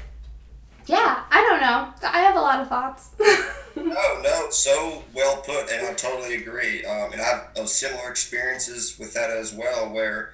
[0.88, 2.08] yeah, I don't know.
[2.08, 3.10] I have a lot of thoughts.
[3.76, 6.84] no, no, so well put, and I totally agree.
[6.84, 10.32] Um, and I have similar experiences with that as well, where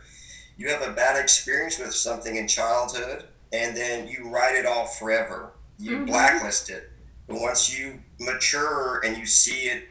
[0.57, 4.99] you have a bad experience with something in childhood, and then you write it off
[4.99, 5.53] forever.
[5.79, 6.07] You mm-hmm.
[6.07, 6.91] blacklist it.
[7.27, 9.85] But once you mature and you see it,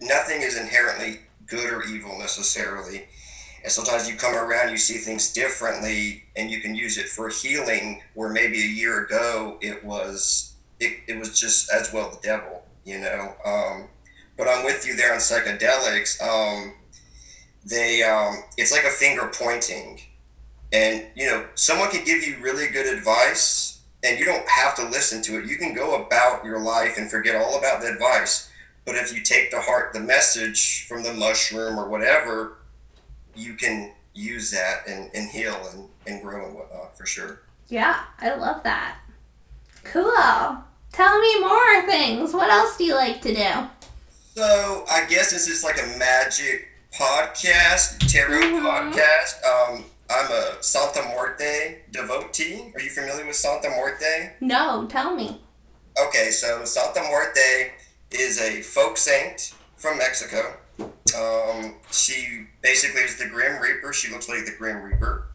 [0.00, 3.06] nothing is inherently good or evil necessarily.
[3.66, 7.28] And sometimes you come around, you see things differently, and you can use it for
[7.30, 8.00] healing.
[8.14, 12.62] Where maybe a year ago it was it, it was just as well the devil,
[12.84, 13.34] you know.
[13.44, 13.88] Um,
[14.38, 16.22] but I'm with you there on psychedelics.
[16.22, 16.74] Um,
[17.64, 20.00] they um, it's like a finger pointing,
[20.72, 24.84] and you know someone can give you really good advice, and you don't have to
[24.84, 25.50] listen to it.
[25.50, 28.48] You can go about your life and forget all about the advice.
[28.84, 32.58] But if you take to heart the message from the mushroom or whatever,
[33.36, 37.42] you can use that and, and heal and, and grow and whatnot for sure.
[37.68, 38.98] Yeah, I love that.
[39.84, 40.64] Cool.
[40.92, 42.32] Tell me more things.
[42.32, 43.50] What else do you like to do?
[44.34, 48.66] So I guess this is like a magic podcast, tarot mm-hmm.
[48.66, 49.44] podcast.
[49.44, 52.72] Um, I'm a Santa Muerte devotee.
[52.74, 54.32] Are you familiar with Santa Muerte?
[54.40, 55.40] No, tell me.
[56.06, 57.72] Okay, so Santa Muerte
[58.10, 60.56] is a folk saint from Mexico.
[61.14, 63.92] Um, she basically is the Grim Reaper.
[63.92, 65.26] She looks like the Grim Reaper.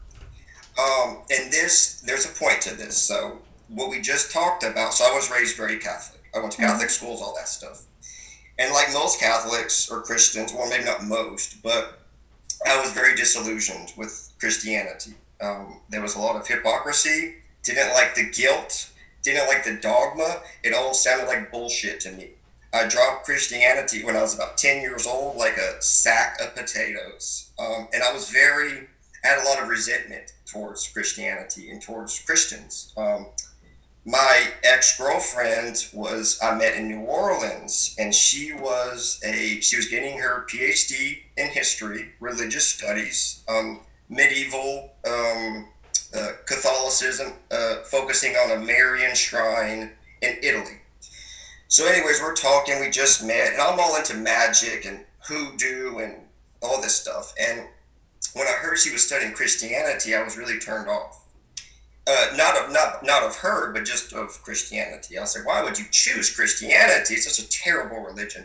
[0.78, 2.96] Um, and this, there's a point to this.
[2.96, 4.94] So what we just talked about.
[4.94, 6.22] So I was raised very Catholic.
[6.34, 7.04] I went to Catholic mm-hmm.
[7.04, 7.84] schools, all that stuff.
[8.58, 12.00] And like most Catholics or Christians, well, maybe not most, but
[12.66, 15.14] I was very disillusioned with Christianity.
[15.40, 17.36] Um, there was a lot of hypocrisy.
[17.62, 18.90] Didn't like the guilt.
[19.22, 20.42] Didn't like the dogma.
[20.62, 22.30] It all sounded like bullshit to me.
[22.74, 27.50] I dropped Christianity when I was about 10 years old, like a sack of potatoes.
[27.58, 28.88] Um, and I was very,
[29.24, 32.92] I had a lot of resentment towards Christianity and towards Christians.
[32.96, 33.26] Um,
[34.04, 39.86] my ex girlfriend was I met in New Orleans, and she was a she was
[39.86, 45.68] getting her PhD in history, religious studies, um, medieval um,
[46.16, 50.81] uh, Catholicism, uh, focusing on a Marian shrine in Italy.
[51.72, 52.80] So, anyways, we're talking.
[52.80, 56.16] We just met, and I'm all into magic and hoodoo and
[56.60, 57.32] all this stuff.
[57.40, 57.66] And
[58.34, 61.24] when I heard she was studying Christianity, I was really turned off.
[62.06, 65.16] Uh, not of not not of her, but just of Christianity.
[65.16, 67.14] I said, why would you choose Christianity?
[67.14, 68.44] It's such a terrible religion.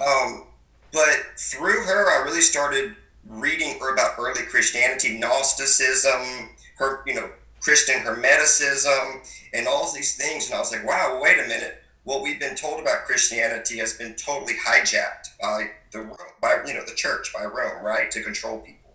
[0.00, 0.44] Um,
[0.92, 2.94] but through her, I really started
[3.28, 7.28] reading about early Christianity, Gnosticism, her you know
[7.60, 10.46] Christian Hermeticism, and all these things.
[10.46, 11.82] And I was like, wow, wait a minute.
[12.06, 16.84] What we've been told about Christianity has been totally hijacked by the by you know
[16.86, 18.94] the church by Rome, right, to control people.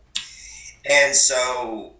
[0.89, 1.95] And so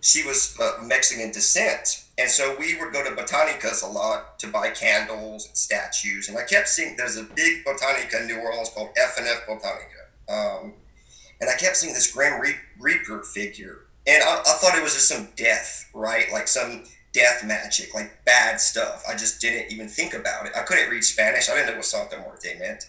[0.00, 2.04] she was uh, Mexican descent.
[2.18, 6.28] And so we would go to Botanicas a lot to buy candles and statues.
[6.28, 10.02] And I kept seeing there's a big Botanica in New Orleans called F&F Botanica.
[10.28, 10.72] Um,
[11.40, 12.42] and I kept seeing this Grim
[12.80, 13.86] Reaper figure.
[14.08, 16.26] And I, I thought it was just some death, right?
[16.32, 16.82] Like some
[17.18, 19.02] death magic, like bad stuff.
[19.08, 20.52] I just didn't even think about it.
[20.56, 21.50] I couldn't read Spanish.
[21.50, 22.88] I didn't know what Santa Muerte meant.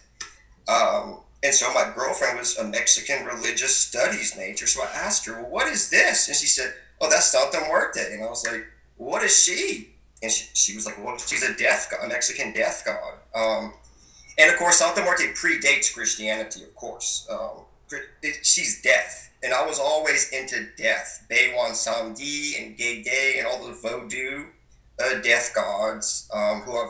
[0.67, 4.67] Um, and so my girlfriend was a Mexican religious studies major.
[4.67, 6.27] So I asked her, well, what is this?
[6.27, 8.13] And she said, oh, that's Santa Muerte.
[8.13, 8.65] And I was like,
[8.97, 9.95] what is she?
[10.21, 13.13] And she, she was like, well, she's a death god, a Mexican death god.
[13.33, 13.73] Um,
[14.37, 17.27] and of course, Santa Muerte predates Christianity, of course.
[17.31, 17.65] Um,
[18.43, 19.33] she's death.
[19.41, 21.25] And I was always into death.
[21.29, 24.47] Baron Samedi and Gege and all the voodoo
[25.01, 26.89] uh, death gods um, who have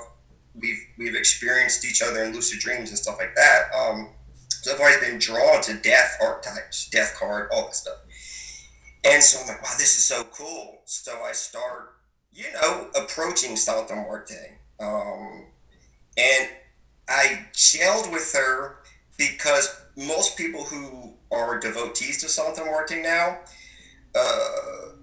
[0.55, 3.63] we've we've experienced each other in lucid dreams and stuff like that.
[3.77, 4.09] Um,
[4.49, 7.97] so I've always been drawn to death archetypes, death card, all that stuff.
[9.05, 10.81] And so I'm like, wow, this is so cool.
[10.85, 11.93] So I start,
[12.33, 14.57] you know, approaching Santa Muerte.
[14.79, 15.45] Um,
[16.17, 16.49] and
[17.07, 18.79] I gelled with her
[19.17, 23.39] because most people who are devotees to Santa Muerte now
[24.15, 24.93] uh,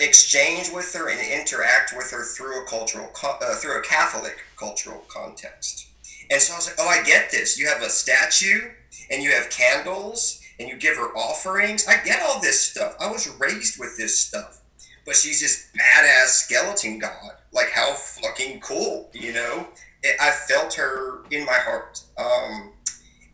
[0.00, 5.04] exchange with her and interact with her through a cultural, uh, through a Catholic cultural
[5.08, 5.88] context.
[6.30, 7.58] And so I was like, oh, I get this.
[7.58, 8.70] You have a statue
[9.10, 11.86] and you have candles and you give her offerings.
[11.86, 12.96] I get all this stuff.
[13.00, 14.60] I was raised with this stuff.
[15.04, 17.32] But she's this badass skeleton god.
[17.52, 19.68] Like, how fucking cool, you know?
[20.02, 22.02] It, I felt her in my heart.
[22.16, 22.69] Um,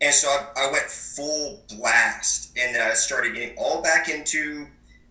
[0.00, 4.66] and so I, I went full blast and I started getting all back into,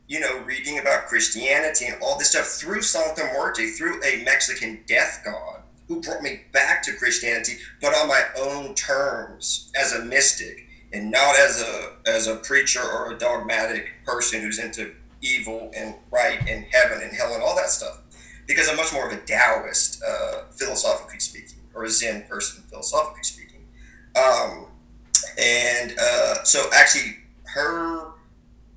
[0.07, 4.83] you know, reading about Christianity and all this stuff through Santa Muerte, through a Mexican
[4.88, 10.03] death god who brought me back to Christianity, but on my own terms as a
[10.03, 15.71] mystic and not as a as a preacher or a dogmatic person who's into evil
[15.75, 18.01] and right and heaven and hell and all that stuff.
[18.47, 23.23] Because I'm much more of a Taoist, uh, philosophically speaking, or a Zen person, philosophically
[23.23, 23.65] speaking.
[24.15, 24.67] Um,
[25.38, 27.17] and uh, so, actually,
[27.53, 28.07] her,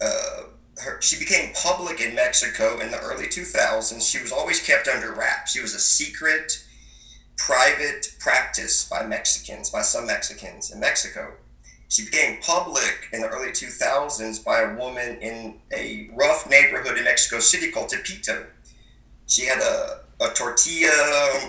[0.00, 0.42] uh,
[0.78, 4.10] her she became public in Mexico in the early 2000s.
[4.10, 5.52] She was always kept under wraps.
[5.52, 6.64] She was a secret,
[7.36, 11.34] private practice by Mexicans, by some Mexicans in Mexico
[11.88, 17.04] she became public in the early 2000s by a woman in a rough neighborhood in
[17.04, 18.46] Mexico City called Tepito.
[19.26, 20.90] She had a, a tortilla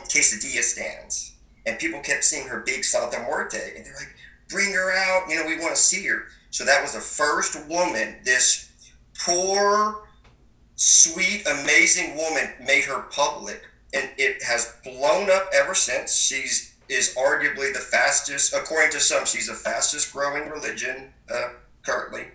[0.06, 1.34] quesadilla stand,
[1.66, 4.16] and people kept seeing her big Santa Muerte, and they're like,
[4.50, 6.28] bring her out, you know, we want to see her.
[6.52, 8.72] So that was the first woman, this
[9.20, 10.04] poor,
[10.76, 13.62] sweet, amazing woman made her public,
[13.94, 16.16] and it has blown up ever since.
[16.16, 21.50] She's is arguably the fastest, according to some, she's the fastest growing religion uh,
[21.84, 22.26] currently.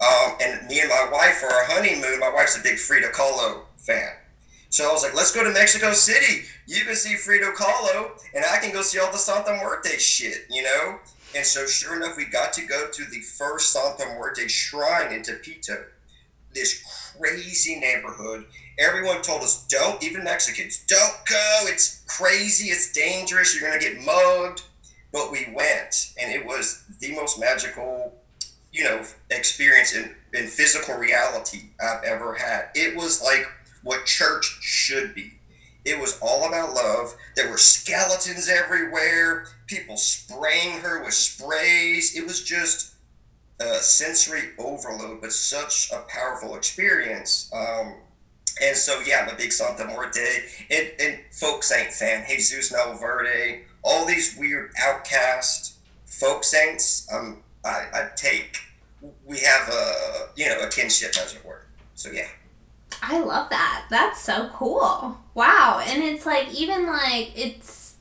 [0.00, 3.64] Um, and me and my wife, for our honeymoon, my wife's a big Frida Kahlo
[3.76, 4.10] fan.
[4.70, 6.46] So I was like, let's go to Mexico City.
[6.66, 10.46] You can see Frida Kahlo, and I can go see all the Santa Muerte shit,
[10.50, 10.98] you know?
[11.34, 15.22] And so, sure enough, we got to go to the first Santa Muerte shrine in
[15.22, 15.84] Tepito,
[16.52, 16.82] this
[17.18, 18.46] crazy neighborhood
[18.78, 21.60] Everyone told us, don't, even Mexicans, don't go.
[21.62, 22.70] It's crazy.
[22.70, 23.54] It's dangerous.
[23.54, 24.62] You're going to get mugged.
[25.12, 28.14] But we went, and it was the most magical,
[28.72, 32.70] you know, experience in, in physical reality I've ever had.
[32.74, 33.46] It was like
[33.84, 35.33] what church should be.
[35.84, 37.14] It was all about love.
[37.36, 42.16] There were skeletons everywhere, people spraying her with sprays.
[42.16, 42.94] It was just
[43.60, 47.50] a sensory overload, but such a powerful experience.
[47.52, 47.96] Um,
[48.62, 52.24] and so, yeah, I'm a big Santa Muerte and, and folk saint fan.
[52.28, 55.76] Jesus Malverde, all these weird outcast
[56.06, 57.06] folk saints.
[57.12, 58.58] Um, I, I take.
[59.26, 61.66] We have a you know a kinship, as it were.
[61.94, 62.28] So yeah.
[63.06, 63.86] I love that.
[63.90, 65.18] That's so cool.
[65.34, 67.94] Wow, and it's like even like it's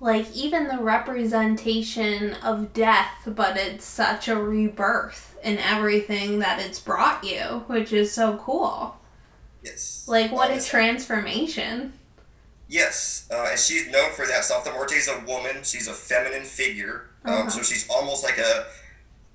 [0.00, 6.78] like even the representation of death, but it's such a rebirth in everything that it's
[6.80, 8.96] brought you, which is so cool.
[9.62, 10.06] Yes.
[10.06, 11.94] Like, what a transformation.
[12.68, 14.44] Yes, uh, and she's known for that.
[14.44, 15.62] Santa Muerte is a woman.
[15.62, 17.06] She's a feminine figure.
[17.24, 17.50] Um, uh-huh.
[17.50, 18.66] So she's almost like a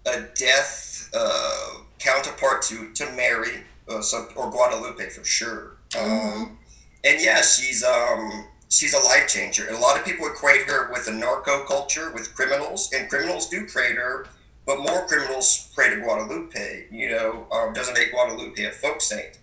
[0.05, 5.77] a death uh, counterpart to to Mary uh, some, or Guadalupe for sure.
[5.91, 6.41] Mm-hmm.
[6.41, 6.57] Um,
[7.03, 9.65] and yeah, she's um, she's a life changer.
[9.67, 13.49] And a lot of people equate her with the narco culture, with criminals, and criminals
[13.49, 14.27] do pray to her,
[14.65, 16.87] but more criminals pray to Guadalupe.
[16.91, 19.39] You know, um, doesn't make Guadalupe a folk saint.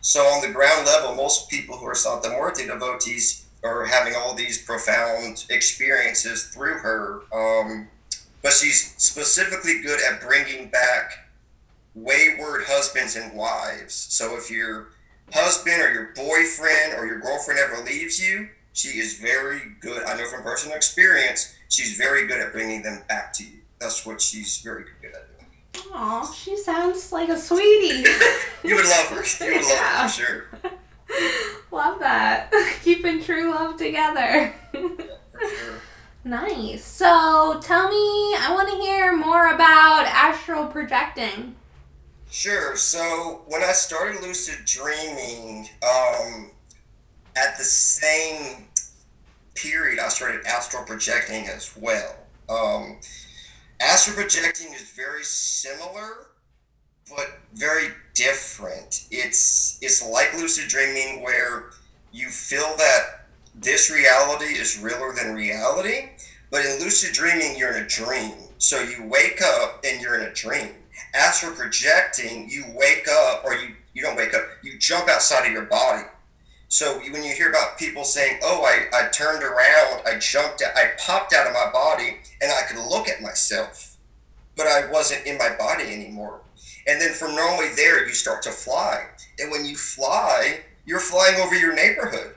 [0.00, 4.34] So on the ground level, most people who are Santa Muerte devotees are having all
[4.34, 7.22] these profound experiences through her.
[7.32, 7.88] Um,
[8.42, 11.27] but she's specifically good at bringing back
[12.02, 13.94] wayward husbands and wives.
[13.94, 14.88] So if your
[15.32, 20.04] husband or your boyfriend or your girlfriend ever leaves you, she is very good.
[20.04, 23.58] I know from personal experience, she's very good at bringing them back to you.
[23.80, 25.92] That's what she's very good at doing.
[25.92, 28.04] Aw, she sounds like a sweetie.
[28.64, 29.44] You would love her.
[29.46, 30.02] You would love Yeah.
[30.02, 30.72] her for sure.
[31.70, 32.50] love that.
[32.82, 34.52] Keeping true love together.
[34.72, 35.80] For sure.
[36.24, 36.84] nice.
[36.84, 41.54] So tell me, I want to hear more about astral projecting.
[42.30, 42.76] Sure.
[42.76, 46.50] So when I started lucid dreaming, um,
[47.34, 48.66] at the same
[49.54, 52.16] period, I started astral projecting as well.
[52.48, 52.98] Um,
[53.80, 56.28] astral projecting is very similar,
[57.08, 59.06] but very different.
[59.10, 61.70] It's it's like lucid dreaming, where
[62.12, 66.10] you feel that this reality is realer than reality.
[66.50, 68.34] But in lucid dreaming, you're in a dream.
[68.58, 70.74] So you wake up and you're in a dream
[71.14, 75.52] astral projecting, you wake up, or you, you don't wake up, you jump outside of
[75.52, 76.04] your body.
[76.68, 80.90] So when you hear about people saying, oh, I, I turned around, I jumped, I
[80.98, 83.96] popped out of my body, and I could look at myself,
[84.56, 86.40] but I wasn't in my body anymore.
[86.86, 89.06] And then from normally there, you start to fly.
[89.38, 92.34] And when you fly, you're flying over your neighborhood,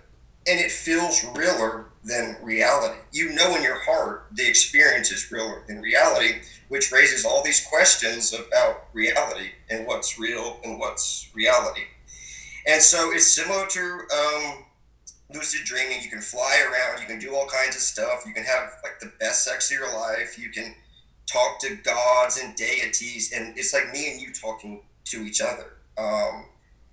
[0.48, 3.00] and it feels realer than reality.
[3.12, 6.42] You know in your heart the experience is realer than reality,
[6.72, 11.82] which raises all these questions about reality and what's real and what's reality.
[12.66, 14.64] And so it's similar to um,
[15.34, 16.02] lucid dreaming.
[16.02, 19.02] You can fly around, you can do all kinds of stuff, you can have like
[19.02, 20.74] the best sex of your life, you can
[21.30, 25.74] talk to gods and deities, and it's like me and you talking to each other.
[25.98, 26.46] Um,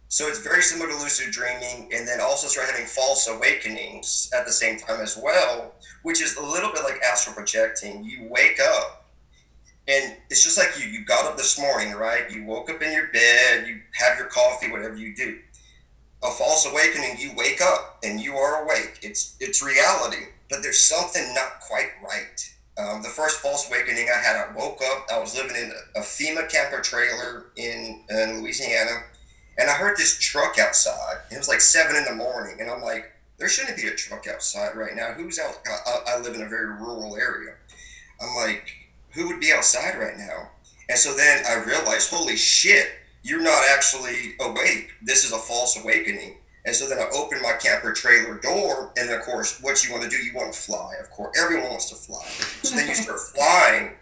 [0.08, 4.44] so it's very similar to lucid dreaming, and then also start having false awakenings at
[4.44, 8.02] the same time as well, which is a little bit like astral projecting.
[8.02, 9.04] You wake up
[9.88, 10.86] and it's just like you.
[10.86, 12.30] You got up this morning, right?
[12.30, 15.38] You woke up in your bed, you have your coffee, whatever you do.
[16.22, 18.98] A false awakening, you wake up and you are awake.
[19.02, 22.54] It's it's reality, but there's something not quite right.
[22.78, 25.06] Um, the first false awakening I had, I woke up.
[25.12, 29.02] I was living in a FEMA camper trailer in, in Louisiana,
[29.58, 31.16] and I heard this truck outside.
[31.32, 34.28] It was like seven in the morning, and I'm like, there shouldn't be a truck
[34.28, 35.12] outside right now.
[35.12, 35.58] Who's out?
[35.66, 37.54] I, I live in a very rural area.
[38.20, 38.77] I'm like,
[39.10, 40.50] who would be outside right now?
[40.88, 42.88] And so then I realized, holy shit,
[43.22, 44.90] you're not actually awake.
[45.02, 46.36] This is a false awakening.
[46.64, 49.92] And so then I opened my camper trailer door, and then of course, what you
[49.92, 50.94] want to do, you want to fly.
[51.00, 52.24] Of course, everyone wants to fly.
[52.62, 53.92] So then you start flying,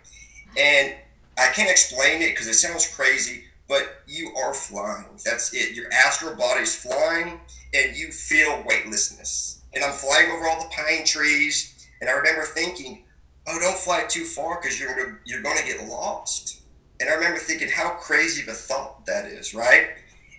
[0.57, 0.95] and
[1.39, 5.07] I can't explain it because it sounds crazy, but you are flying.
[5.25, 5.75] That's it.
[5.75, 7.41] Your astral body's flying,
[7.75, 9.61] and you feel weightlessness.
[9.75, 13.05] And I'm flying over all the pine trees, and I remember thinking,
[13.47, 16.63] oh, don't fly too far because you're gonna, you're going to get lost.
[17.01, 19.89] And I remember thinking how crazy of a thought that is, right?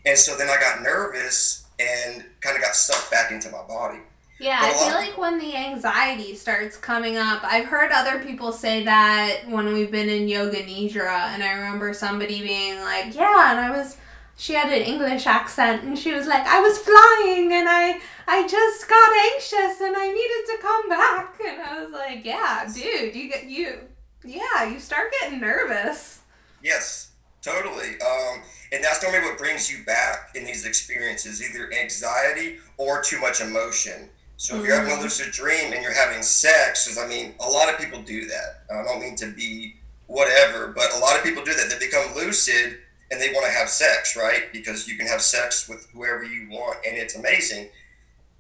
[0.05, 3.99] And so then I got nervous and kind of got sucked back into my body.
[4.39, 8.83] Yeah, I feel like when the anxiety starts coming up, I've heard other people say
[8.83, 13.59] that when we've been in yoga nidra, and I remember somebody being like, "Yeah," and
[13.59, 13.97] I was,
[14.37, 18.47] she had an English accent, and she was like, "I was flying, and I, I
[18.47, 23.15] just got anxious, and I needed to come back," and I was like, "Yeah, dude,
[23.15, 23.79] you get you,
[24.23, 26.19] yeah, you start getting nervous."
[26.61, 27.11] Yes,
[27.41, 27.99] totally.
[28.01, 33.19] Um, and that's normally what brings you back in these experiences, either anxiety or too
[33.19, 34.09] much emotion.
[34.37, 35.01] So if you're having a Mhm.
[35.03, 38.61] lucid dream and you're having sex, because I mean, a lot of people do that.
[38.69, 41.69] I don't mean to be whatever, but a lot of people do that.
[41.69, 42.79] They become lucid
[43.11, 44.51] and they want to have sex, right?
[44.51, 47.69] Because you can have sex with whoever you want and it's amazing.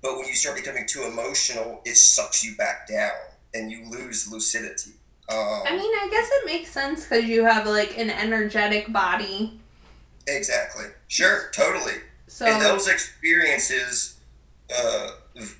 [0.01, 3.11] But when you start becoming too emotional, it sucks you back down
[3.53, 4.91] and you lose lucidity.
[5.29, 9.59] Um, I mean, I guess it makes sense because you have like an energetic body,
[10.27, 10.85] Exactly.
[11.07, 11.49] Sure.
[11.53, 11.93] Totally.
[12.27, 14.19] so and those experiences,
[14.77, 15.11] uh,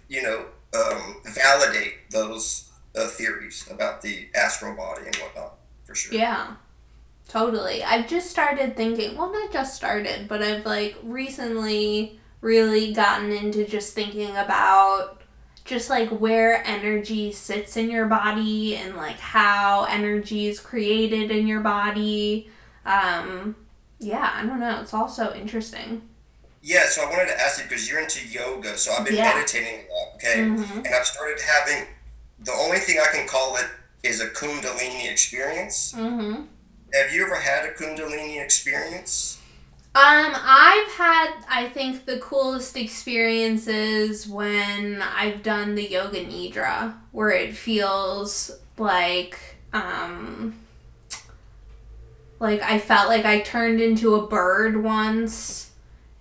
[0.10, 0.45] you know,
[0.78, 5.55] um, validate those uh, theories about the astral body and whatnot.
[5.86, 6.14] For sure.
[6.14, 6.55] Yeah,
[7.28, 7.84] totally.
[7.84, 13.65] I've just started thinking, well, not just started, but I've like recently really gotten into
[13.65, 15.21] just thinking about
[15.65, 21.45] just like where energy sits in your body and like how energy is created in
[21.45, 22.49] your body.
[22.86, 23.55] Um,
[23.99, 24.80] yeah, I don't know.
[24.82, 26.03] It's also interesting.
[26.61, 29.34] Yeah, so I wanted to ask you because you're into yoga, so I've been Yeah.
[29.34, 30.36] meditating a lot, okay?
[30.39, 30.86] Mhm.
[30.86, 31.88] And I've started having
[32.39, 33.65] the only thing I can call it
[34.03, 35.93] is a Kundalini experience.
[35.93, 36.43] Mm-hmm.
[36.93, 39.41] Have you ever had a Kundalini experience?
[39.95, 47.31] Um, I've had, I think, the coolest experiences when I've done the yoga nidra, where
[47.31, 49.39] it feels like,
[49.73, 50.53] um,
[52.39, 55.71] like I felt like I turned into a bird once,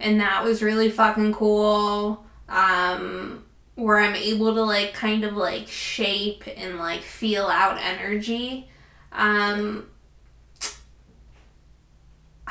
[0.00, 2.24] and that was really fucking cool.
[2.48, 3.44] Um,
[3.74, 8.70] where I'm able to like kind of like shape and like feel out energy.
[9.12, 9.86] Um,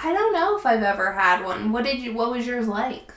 [0.05, 1.71] I don't know if I've ever had one.
[1.71, 2.13] What did you?
[2.13, 3.11] What was yours like?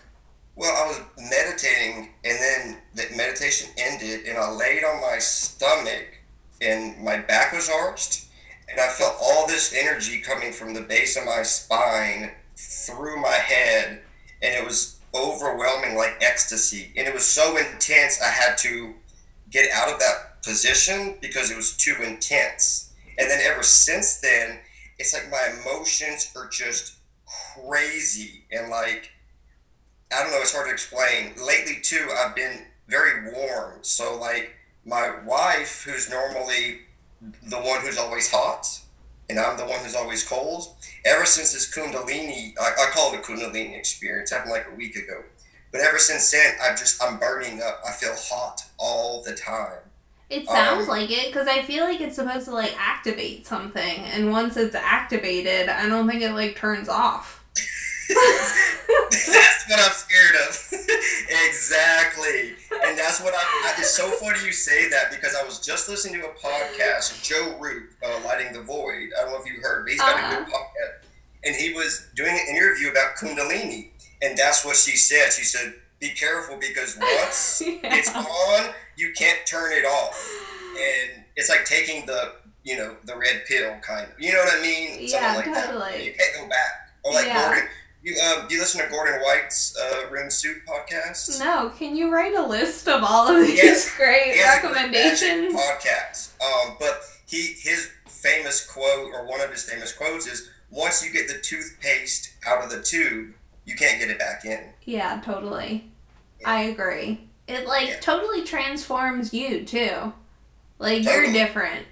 [0.57, 6.07] Well, I was meditating, and then the meditation ended, and I laid on my stomach,
[6.63, 8.25] and my back was arched,
[8.71, 13.35] and I felt all this energy coming from the base of my spine through my
[13.35, 14.01] head,
[14.41, 16.91] and it was overwhelming like ecstasy.
[16.97, 18.95] And it was so intense, I had to
[19.51, 22.95] get out of that position because it was too intense.
[23.19, 24.61] And then ever since then,
[24.99, 26.97] it's like my emotions are just
[27.27, 29.13] crazy and like
[30.13, 31.35] I don't know, it's hard to explain.
[31.37, 33.81] Lately too, I've been very warm.
[33.83, 36.81] So like my wife, who's normally
[37.21, 38.81] the one who's always hot,
[39.29, 40.75] and I'm the one who's always cold.
[41.05, 44.31] Ever since this Kundalini, I, I call it a Kundalini experience.
[44.31, 45.25] Happened like a week ago.
[45.71, 47.83] But ever since then, I've just I'm burning up.
[47.87, 49.88] I feel hot all the time.
[50.31, 53.83] It sounds Um, like it because I feel like it's supposed to like activate something,
[54.13, 57.45] and once it's activated, I don't think it like turns off.
[58.09, 60.73] that's what I'm scared of.
[61.49, 62.55] exactly.
[62.87, 63.75] And that's what I, I.
[63.79, 67.57] It's so funny you say that because I was just listening to a podcast, Joe
[67.59, 69.11] Root, uh, Lighting the Void.
[69.19, 70.45] I don't know if you heard, but he's got a Uh-uh.
[70.45, 71.07] good podcast.
[71.45, 73.91] And he was doing an interview about Kundalini.
[74.23, 75.33] And that's what she said.
[75.33, 80.19] She said, be careful because once it's on, you can't turn it off.
[80.73, 82.33] And it's like taking the,
[82.65, 84.21] you know, the red pill kind of.
[84.21, 84.99] You know what I mean?
[85.01, 85.67] Yeah, like that.
[85.71, 86.07] totally.
[86.07, 86.91] You can't go back.
[87.05, 87.47] Or like Yeah.
[87.49, 87.69] Gordon.
[88.03, 91.41] You, uh, do you listen to Gordon White's uh, Rune Soup podcast?
[91.41, 93.97] No, can you write a list of all of these Yes.
[93.97, 95.53] great recommendations?
[95.53, 96.31] magic podcast.
[96.41, 101.13] Um, but he his famous quote or one of his famous quotes is once you
[101.13, 103.33] get the toothpaste out of the tube,
[103.65, 104.61] you can't get it back in.
[104.85, 105.91] Yeah, totally.
[106.45, 107.28] I agree.
[107.49, 108.01] It like Yeah.
[108.01, 110.13] totally transforms you too.
[110.79, 111.87] Like you're different.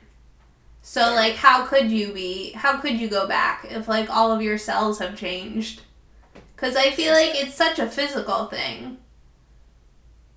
[0.83, 1.17] So Totally.
[1.17, 4.59] like how could you be how could you go back if like all of your
[4.59, 5.81] cells have changed?
[6.57, 8.99] Cuz I feel like it's such a physical thing.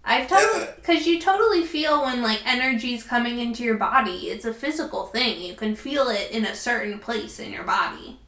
[0.03, 4.29] I've totally cuz you totally feel when like energy's coming into your body.
[4.29, 5.41] It's a physical thing.
[5.41, 8.19] You can feel it in a certain place in your body.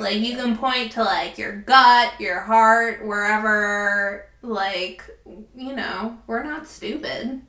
[0.00, 5.02] Like you can point to like your gut, your heart, wherever like
[5.56, 7.40] you know, we're not stupid.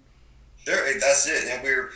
[0.66, 1.52] Sure, that's it.
[1.52, 1.92] And we're,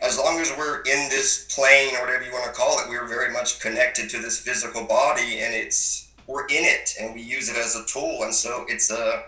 [0.00, 3.06] as long as we're in this plane or whatever you want to call it, we're
[3.06, 7.50] very much connected to this physical body, and it's we're in it, and we use
[7.50, 8.22] it as a tool.
[8.22, 9.24] And so it's a,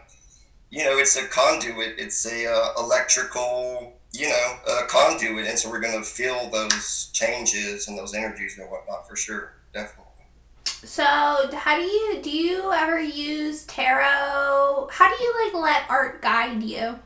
[0.70, 1.99] you know, it's a conduit.
[1.99, 7.89] It's a uh, electrical, you know, uh, conduit, and so we're gonna feel those changes
[7.89, 10.06] and those energies and whatnot for sure, definitely.
[10.86, 14.88] So, how do you do you ever use tarot?
[14.92, 17.00] How do you like let art guide you?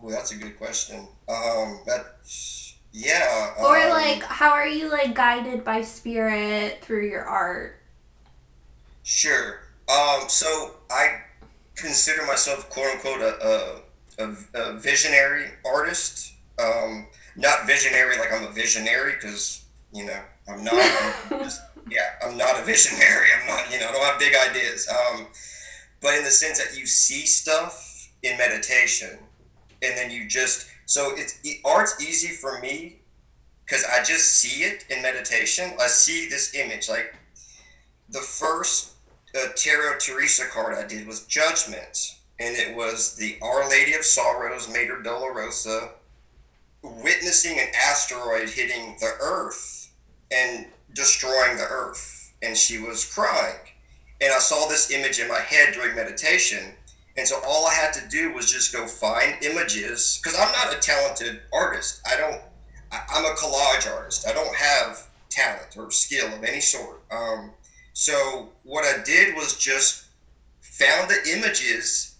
[0.00, 1.08] Well, that's a good question.
[1.28, 2.14] Um, that,
[2.92, 3.54] yeah.
[3.58, 7.80] Or um, like how are you like guided by spirit through your art?
[9.02, 9.62] Sure.
[9.88, 11.22] Um, so I
[11.74, 13.82] consider myself quote unquote a,
[14.18, 16.34] a, a, a visionary artist.
[16.62, 20.74] Um, not visionary like I'm a visionary because you know I'm not.
[21.30, 23.28] I'm just, yeah, I'm not a visionary.
[23.40, 23.72] I'm not.
[23.72, 24.88] You know, I don't have big ideas.
[24.88, 25.26] Um,
[26.00, 29.18] but in the sense that you see stuff in meditation,
[29.82, 33.00] and then you just so it's art's easy for me
[33.64, 35.72] because I just see it in meditation.
[35.80, 37.14] I see this image like
[38.08, 38.94] the first
[39.34, 44.04] uh, tarot Teresa card I did was Judgment, and it was the Our Lady of
[44.04, 45.90] Sorrows, Mater Dolorosa,
[46.82, 49.92] witnessing an asteroid hitting the Earth
[50.30, 53.58] and destroying the Earth, and she was crying.
[54.20, 56.74] And I saw this image in my head during meditation,
[57.16, 60.74] and so all I had to do was just go find images because I'm not
[60.76, 62.00] a talented artist.
[62.06, 62.40] I don't.
[62.92, 64.26] I, I'm a collage artist.
[64.26, 67.02] I don't have talent or skill of any sort.
[67.10, 67.52] Um,
[67.92, 70.06] so what I did was just
[70.60, 72.10] found the images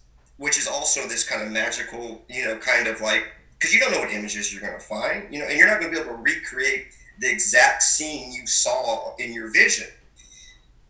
[0.41, 3.91] which is also this kind of magical, you know, kind of like because you don't
[3.91, 6.03] know what images you're going to find, you know, and you're not going to be
[6.03, 6.87] able to recreate
[7.21, 9.87] the exact scene you saw in your vision.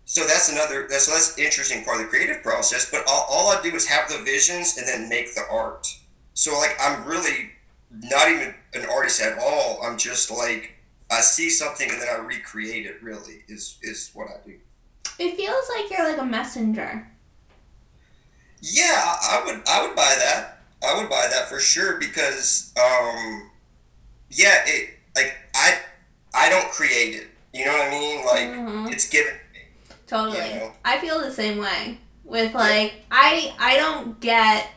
[0.05, 2.89] So that's another that's that's interesting part of the creative process.
[2.89, 5.87] But all, all I do is have the visions and then make the art.
[6.33, 7.51] So like I'm really
[7.91, 9.79] not even an artist at all.
[9.83, 10.75] I'm just like
[11.09, 13.01] I see something and then I recreate it.
[13.03, 14.55] Really is is what I do.
[15.19, 17.07] It feels like you're like a messenger.
[18.61, 20.59] Yeah, I would I would buy that.
[20.83, 23.49] I would buy that for sure because um,
[24.29, 25.77] yeah, it like I
[26.33, 27.27] I don't create it.
[27.53, 28.25] You know what I mean?
[28.25, 28.87] Like mm-hmm.
[28.87, 29.33] it's given.
[30.07, 30.37] Totally.
[30.37, 30.71] You know?
[30.85, 31.97] I feel the same way.
[32.23, 33.03] With like yeah.
[33.11, 34.69] I I don't get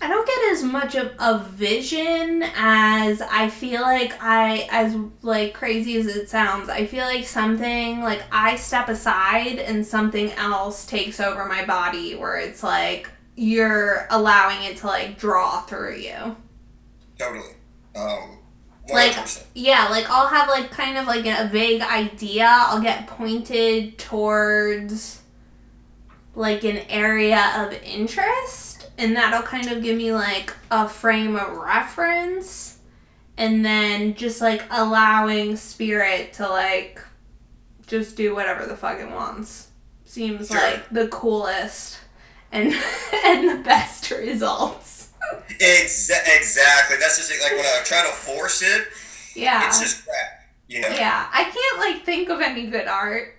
[0.00, 5.54] I don't get as much of a vision as I feel like I as like
[5.54, 6.68] crazy as it sounds.
[6.68, 12.16] I feel like something like I step aside and something else takes over my body
[12.16, 16.36] where it's like you're allowing it to like draw through you.
[17.18, 17.54] Totally.
[17.94, 18.41] Um 100%.
[18.90, 19.16] Like
[19.54, 25.22] yeah like i'll have like kind of like a vague idea i'll get pointed towards
[26.34, 31.56] like an area of interest and that'll kind of give me like a frame of
[31.56, 32.78] reference
[33.36, 37.00] and then just like allowing spirit to like
[37.86, 39.68] just do whatever the fuck it wants
[40.12, 40.58] seems sure.
[40.58, 41.98] like the coolest
[42.52, 42.74] and
[43.24, 45.01] and the best results.
[45.58, 46.96] Exa- exactly.
[46.98, 48.88] That's just like when I try to force it.
[49.34, 49.66] Yeah.
[49.66, 50.40] It's just crap.
[50.68, 50.88] You know.
[50.88, 53.34] Yeah, I can't like think of any good art.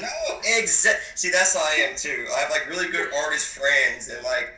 [0.00, 0.08] no,
[0.44, 1.02] exactly.
[1.16, 2.26] See, that's how I am too.
[2.36, 4.52] I have like really good artist friends, and like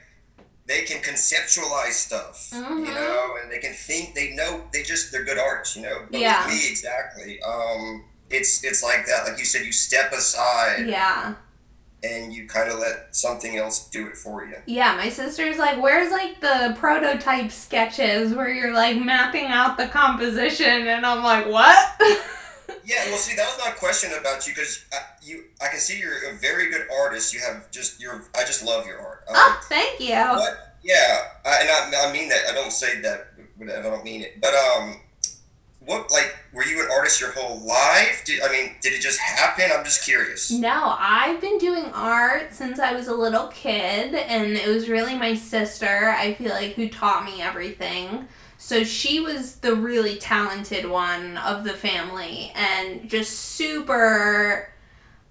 [0.66, 2.84] they can conceptualize stuff, mm-hmm.
[2.84, 4.14] you know, and they can think.
[4.14, 4.62] They know.
[4.74, 6.02] They just they're good artists, you know.
[6.10, 6.44] But yeah.
[6.46, 7.40] me, exactly.
[7.40, 9.26] Um, it's it's like that.
[9.26, 10.86] Like you said, you step aside.
[10.86, 11.34] Yeah
[12.02, 14.56] and you kind of let something else do it for you.
[14.66, 19.86] Yeah, my sister's like, where's like the prototype sketches where you're like mapping out the
[19.86, 21.96] composition, and I'm like, what?
[22.84, 24.84] yeah, well, see, that was my question about you because
[25.22, 27.32] you, I can see you're a very good artist.
[27.32, 29.24] You have just your, I just love your art.
[29.28, 30.16] Oh, thank you.
[30.16, 30.76] What?
[30.82, 32.42] Yeah, I, and I, I mean that.
[32.50, 34.40] I don't say that, but I don't mean it.
[34.40, 35.00] But um,
[35.84, 38.22] what like were you an artist your whole life?
[38.24, 39.70] Did, i mean did it just happen?
[39.72, 40.50] I'm just curious.
[40.50, 45.16] No i've been doing art since i was a little kid and it was really
[45.16, 48.28] my sister i feel like who taught me everything.
[48.58, 54.72] So she was the really talented one of the family and just super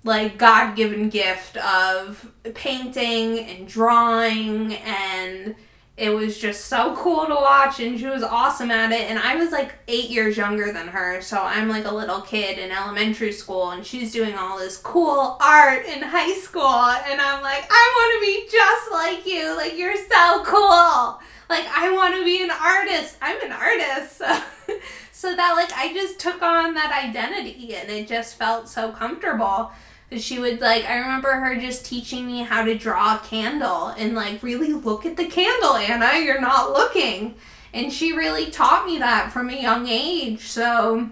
[0.04, 5.56] like god-given gift of painting and drawing and
[6.02, 9.36] it was just so cool to watch and she was awesome at it and i
[9.36, 13.32] was like eight years younger than her so i'm like a little kid in elementary
[13.32, 17.94] school and she's doing all this cool art in high school and i'm like i
[17.96, 22.42] want to be just like you like you're so cool like i want to be
[22.42, 24.18] an artist i'm an artist.
[24.18, 24.42] So,
[25.12, 29.72] so that like i just took on that identity and it just felt so comfortable
[30.18, 34.14] she would like i remember her just teaching me how to draw a candle and
[34.14, 37.36] like really look at the candle anna you're not looking.
[37.74, 40.42] And she really taught me that from a young age.
[40.42, 41.10] So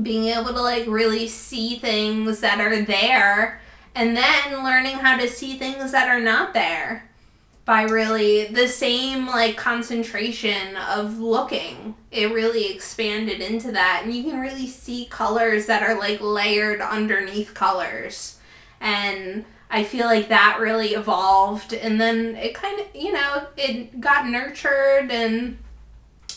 [0.00, 3.60] being able to like really see things that are there
[3.94, 7.10] and then learning how to see things that are not there
[7.64, 11.94] by really the same like concentration of looking.
[12.10, 16.80] It really expanded into that and you can really see colors that are like layered
[16.80, 18.38] underneath colors.
[18.80, 23.98] And i feel like that really evolved and then it kind of you know it
[24.00, 25.56] got nurtured and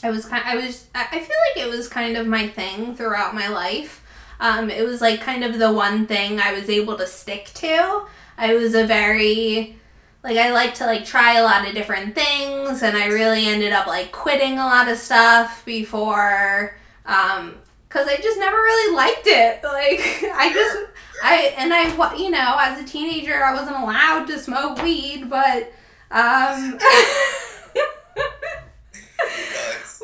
[0.02, 3.35] i was kind i was i feel like it was kind of my thing throughout
[3.35, 4.02] my life.
[4.38, 8.06] Um, it was like kind of the one thing i was able to stick to.
[8.38, 9.77] I was a very
[10.26, 13.72] like I like to like try a lot of different things and I really ended
[13.72, 16.76] up like quitting a lot of stuff before
[17.06, 17.56] um
[17.89, 19.61] cuz I just never really liked it.
[19.64, 20.02] Like
[20.34, 20.77] I just
[21.23, 25.72] I and I you know, as a teenager I wasn't allowed to smoke weed, but
[26.10, 26.80] um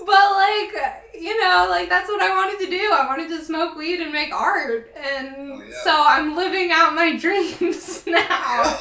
[0.06, 0.74] But like,
[1.14, 2.92] you know, like that's what I wanted to do.
[2.92, 4.92] I wanted to smoke weed and make art.
[4.98, 5.76] And oh, yeah.
[5.84, 8.80] so I'm living out my dreams now.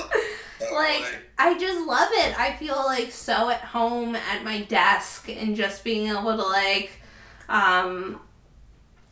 [0.73, 2.39] Like I just love it.
[2.39, 6.93] I feel like so at home at my desk and just being able to like
[7.49, 8.21] um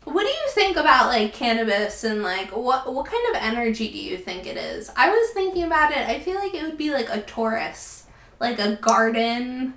[0.05, 3.97] what do you think about like cannabis and like what what kind of energy do
[3.97, 4.91] you think it is?
[4.95, 6.07] I was thinking about it.
[6.07, 8.05] I feel like it would be like a Taurus,
[8.39, 9.73] like a garden,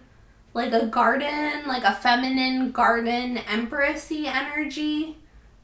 [0.55, 5.17] like a garden, like a feminine garden empressy energy.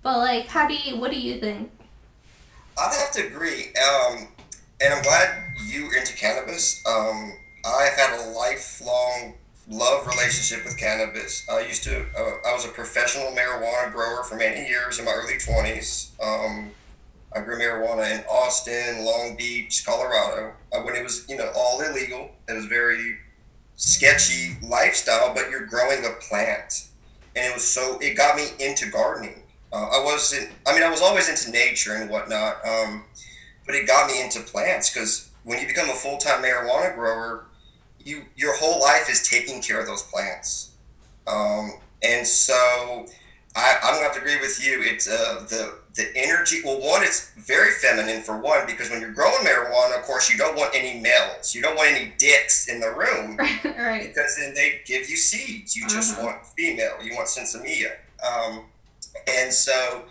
[0.03, 1.71] But like how do you what do you think?
[2.79, 3.73] I'd have to agree.
[3.77, 4.29] Um
[4.81, 6.85] and I'm glad you're into cannabis.
[6.87, 7.33] Um,
[7.65, 9.35] I've had a lifelong
[9.69, 11.47] love relationship with cannabis.
[11.49, 15.13] I used to, uh, I was a professional marijuana grower for many years in my
[15.13, 16.11] early 20s.
[16.23, 16.71] Um,
[17.35, 21.81] I grew marijuana in Austin, Long Beach, Colorado, uh, when it was, you know, all
[21.81, 22.31] illegal.
[22.49, 23.19] It was very
[23.77, 26.87] sketchy lifestyle, but you're growing a plant.
[27.37, 29.43] And it was so, it got me into gardening.
[29.71, 33.05] Uh, I wasn't, I mean, I was always into nature and whatnot, um,
[33.69, 37.45] but it got me into plants because when you become a full time marijuana grower,
[38.03, 40.73] you your whole life is taking care of those plants.
[41.27, 41.73] Um,
[42.03, 43.07] and so
[43.55, 44.81] I, I'm gonna have to agree with you.
[44.82, 46.62] It's uh, the the energy.
[46.65, 50.39] Well, one, it's very feminine for one because when you're growing marijuana, of course, you
[50.39, 51.55] don't want any males.
[51.55, 53.36] You don't want any dicks in the room,
[53.77, 54.03] right?
[54.09, 55.77] Because then they give you seeds.
[55.77, 56.24] You just uh-huh.
[56.27, 56.95] want female.
[57.03, 57.97] You want sinsemilla.
[58.27, 58.65] Um,
[59.28, 60.05] and so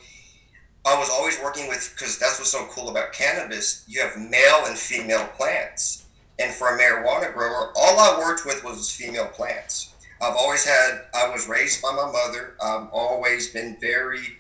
[0.88, 3.84] I was always working with because that's what's so cool about cannabis.
[3.90, 6.06] You have male and female plants,
[6.40, 9.94] and for a marijuana grower, all I worked with was female plants.
[10.22, 11.02] I've always had.
[11.14, 12.56] I was raised by my mother.
[12.62, 14.38] I've always been very.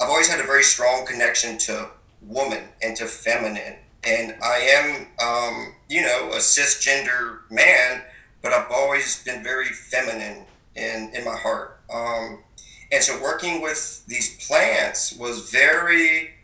[0.00, 1.90] I've always had a very strong connection to
[2.22, 8.02] woman and to feminine, and I am, um, you know, a cisgender man,
[8.40, 10.44] but I've always been very feminine
[10.76, 11.80] in in my heart.
[11.92, 12.44] Um,
[12.92, 16.34] and so working with these plants was very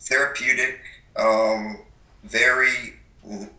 [0.00, 0.80] therapeutic,
[1.16, 1.80] um,
[2.22, 2.94] very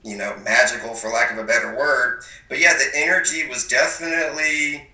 [0.04, 2.22] you know magical for lack of a better word.
[2.48, 4.88] But yeah, the energy was definitely,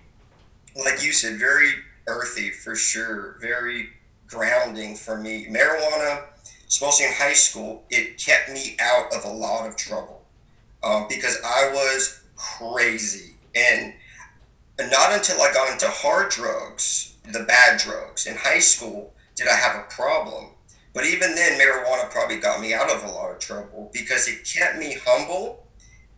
[0.76, 1.70] like you said, very
[2.08, 3.90] earthy for sure, very
[4.26, 5.46] grounding for me.
[5.48, 6.24] Marijuana,
[6.66, 10.22] especially in high school, it kept me out of a lot of trouble
[10.82, 13.94] um, because I was crazy and
[14.90, 18.26] not until I got into hard drugs the bad drugs.
[18.26, 20.50] In high school, did I have a problem?
[20.94, 24.44] But even then, marijuana probably got me out of a lot of trouble because it
[24.44, 25.66] kept me humble.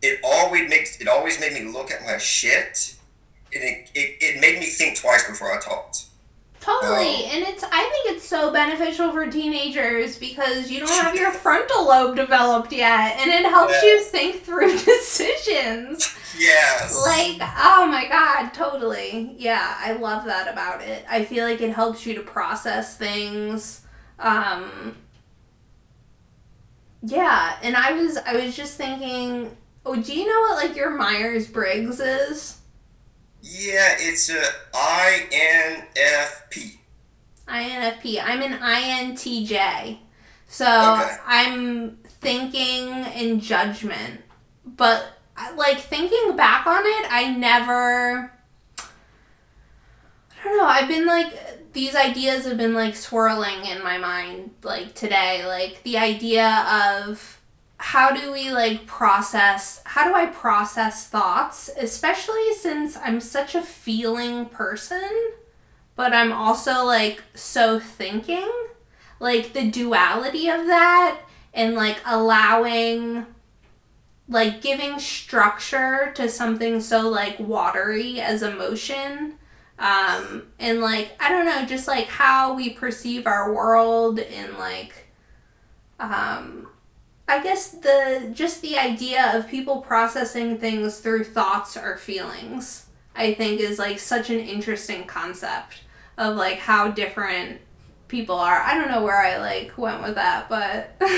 [0.01, 2.95] It always makes it always made me look at my shit,
[3.53, 6.04] and it, it, it made me think twice before I talked.
[6.65, 11.15] Totally, um, and it's I think it's so beneficial for teenagers because you don't have
[11.15, 13.89] your frontal lobe developed yet, and it helps yeah.
[13.89, 16.17] you think through decisions.
[16.39, 17.05] Yes.
[17.05, 19.35] Like, oh my god, totally.
[19.37, 21.05] Yeah, I love that about it.
[21.07, 23.85] I feel like it helps you to process things.
[24.17, 24.97] Um
[27.03, 29.55] Yeah, and I was I was just thinking,
[29.85, 32.57] oh, do you know what like your Myers Briggs is?
[33.47, 34.41] Yeah, it's a
[34.73, 36.77] INFP.
[37.47, 38.19] INFP.
[38.23, 39.99] I'm an INTJ.
[40.47, 41.17] So okay.
[41.27, 44.21] I'm thinking in judgment.
[44.65, 45.05] But
[45.55, 48.31] like thinking back on it, I never.
[48.79, 50.65] I don't know.
[50.65, 55.45] I've been like these ideas have been like swirling in my mind like today.
[55.45, 57.34] Like the idea of
[57.85, 63.61] how do we like process how do I process thoughts, especially since I'm such a
[63.61, 65.33] feeling person,
[65.95, 68.51] but I'm also like so thinking.
[69.19, 71.21] Like the duality of that
[71.53, 73.27] and like allowing
[74.27, 79.35] like giving structure to something so like watery as emotion
[79.77, 85.07] um and like i don't know just like how we perceive our world and like
[85.99, 86.67] um
[87.27, 93.33] i guess the just the idea of people processing things through thoughts or feelings i
[93.33, 95.81] think is like such an interesting concept
[96.17, 97.59] of like how different
[98.07, 100.95] people are i don't know where i like went with that but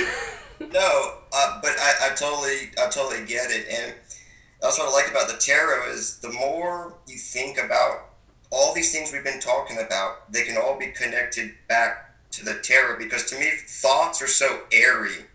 [0.59, 3.93] no, uh, but I, I totally I totally get it, and
[4.61, 8.09] that's what I like about the tarot is the more you think about
[8.51, 12.55] all these things we've been talking about, they can all be connected back to the
[12.55, 15.26] tarot because to me thoughts are so airy.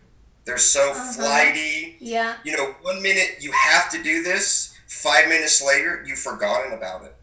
[0.44, 1.12] They're so uh-huh.
[1.12, 1.96] flighty.
[2.00, 2.36] Yeah.
[2.44, 7.04] You know, one minute you have to do this, five minutes later you've forgotten about
[7.04, 7.14] it.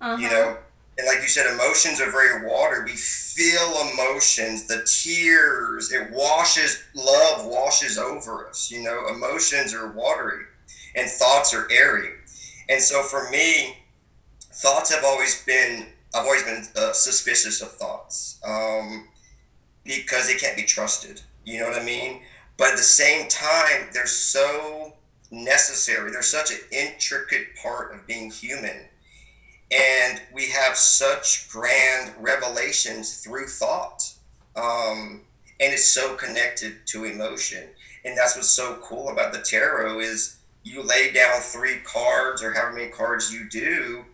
[0.00, 0.16] Uh-huh.
[0.16, 0.56] You know,
[0.98, 2.82] and like you said, emotions are very water.
[2.84, 5.92] We feel emotions, the tears.
[5.92, 8.70] It washes, love washes over us.
[8.70, 10.44] You know, emotions are watery
[10.96, 12.10] and thoughts are airy.
[12.68, 13.78] And so for me,
[14.40, 19.08] thoughts have always been, I've always been uh, suspicious of thoughts um,
[19.84, 21.22] because they can't be trusted.
[21.44, 22.22] You know what I mean?
[22.58, 24.94] But at the same time, they're so
[25.30, 26.10] necessary.
[26.10, 28.88] They're such an intricate part of being human.
[29.70, 34.12] And we have such grand revelations through thought.
[34.56, 35.22] Um,
[35.60, 37.64] and it's so connected to emotion.
[38.04, 42.54] And that's what's so cool about the tarot is you lay down three cards or
[42.54, 44.04] however many cards you do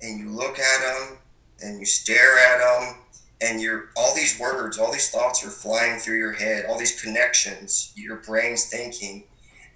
[0.00, 1.18] and you look at them
[1.60, 3.01] and you stare at them
[3.42, 7.00] and you're all these words all these thoughts are flying through your head all these
[7.00, 9.24] connections your brain's thinking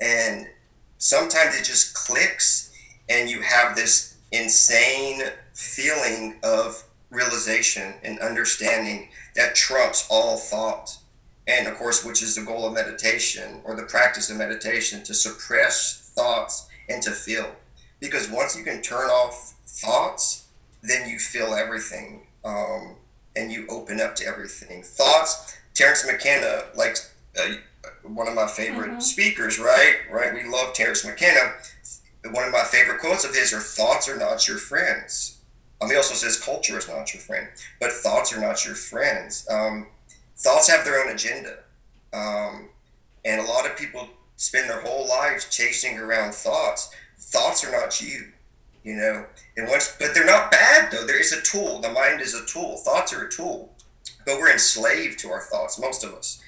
[0.00, 0.46] and
[0.98, 2.72] sometimes it just clicks
[3.08, 5.22] and you have this insane
[5.54, 10.98] feeling of realization and understanding that trumps all thought.
[11.46, 15.14] And of course, which is the goal of meditation or the practice of meditation to
[15.14, 17.52] suppress thoughts and to feel.
[18.00, 20.48] Because once you can turn off thoughts,
[20.82, 22.96] then you feel everything um,
[23.36, 24.82] and you open up to everything.
[24.82, 26.96] Thoughts, Terence McKenna, like
[27.38, 27.56] uh,
[28.02, 29.00] one of my favorite mm-hmm.
[29.00, 29.98] speakers, right?
[30.10, 30.32] Right?
[30.34, 31.52] We love Terence McKenna.
[32.30, 35.38] One of my favorite quotes of his are thoughts are not your friends.
[35.80, 37.48] Um, he also says culture is not your friend,
[37.78, 39.46] but thoughts are not your friends.
[39.50, 39.88] Um,
[40.36, 41.58] thoughts have their own agenda.
[42.12, 42.70] Um,
[43.24, 46.94] and a lot of people spend their whole lives chasing around thoughts.
[47.18, 48.28] Thoughts are not you,
[48.82, 49.26] you know.
[49.56, 51.06] And once, but they're not bad though.
[51.06, 51.80] There is a tool.
[51.80, 52.76] The mind is a tool.
[52.76, 53.74] Thoughts are a tool,
[54.24, 56.42] but we're enslaved to our thoughts, most of us.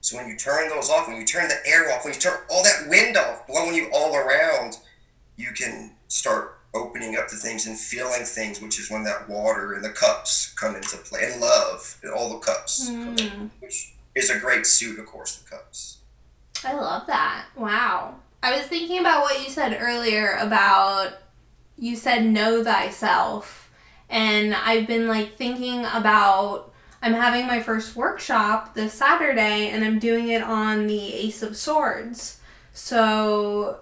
[0.00, 2.38] So when you turn those off, when you turn the air off, when you turn
[2.50, 4.78] all that wind off, blowing you all around,
[5.36, 9.72] you can start opening up to things and feeling things, which is when that water
[9.72, 13.20] and the cups come into play, and love, and all the cups, mm.
[13.20, 15.98] in, which is a great suit, of course, the cups.
[16.64, 17.46] I love that.
[17.56, 18.16] Wow.
[18.42, 21.14] I was thinking about what you said earlier about
[21.78, 23.70] you said know thyself,
[24.10, 29.98] and I've been like thinking about I'm having my first workshop this Saturday and I'm
[30.00, 32.40] doing it on the Ace of Swords.
[32.72, 33.80] So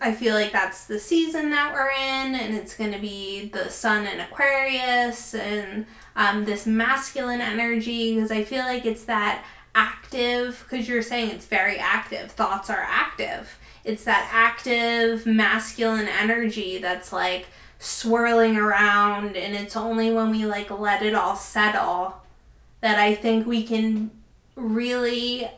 [0.00, 3.68] I feel like that's the season that we're in, and it's going to be the
[3.68, 9.44] sun in Aquarius and um, this masculine energy because I feel like it's that
[9.74, 13.58] active, because you're saying it's very active, thoughts are active.
[13.84, 17.46] It's that active masculine energy that's like
[17.78, 22.14] swirling around, and it's only when we like let it all settle
[22.80, 24.10] that I think we can
[24.54, 25.48] really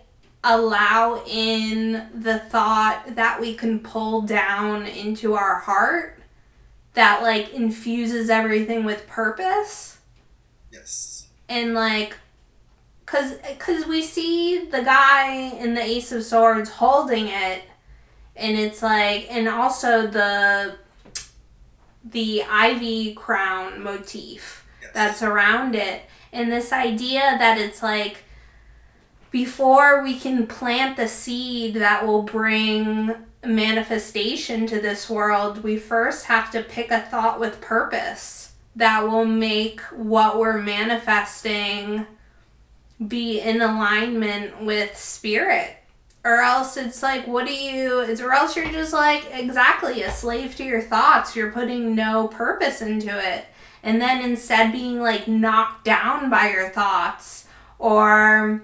[0.42, 6.18] allow in the thought that we can pull down into our heart
[6.92, 9.98] that like infuses everything with purpose.
[10.70, 11.28] Yes.
[11.48, 12.16] And like
[13.06, 17.62] cuz cuz we see the guy in the ace of swords holding it
[18.36, 20.76] and it's like and also the
[22.04, 24.90] the ivy crown motif yes.
[24.92, 26.02] that's around it
[26.32, 28.24] and this idea that it's like
[29.30, 33.12] before we can plant the seed that will bring
[33.44, 39.24] manifestation to this world, we first have to pick a thought with purpose that will
[39.24, 42.06] make what we're manifesting
[43.08, 45.76] be in alignment with spirit.
[46.24, 50.10] Or else it's like, what do you, is, or else you're just like exactly a
[50.10, 51.36] slave to your thoughts.
[51.36, 53.44] You're putting no purpose into it
[53.84, 57.46] and then instead being like knocked down by your thoughts
[57.78, 58.62] or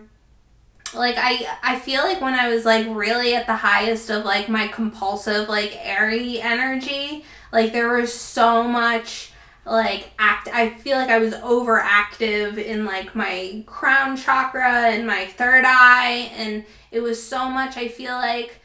[0.94, 4.48] like I I feel like when I was like really at the highest of like
[4.48, 9.30] my compulsive like airy energy, like there was so much
[9.66, 15.26] like act I feel like I was overactive in like my crown chakra and my
[15.26, 18.60] third eye and it was so much I feel like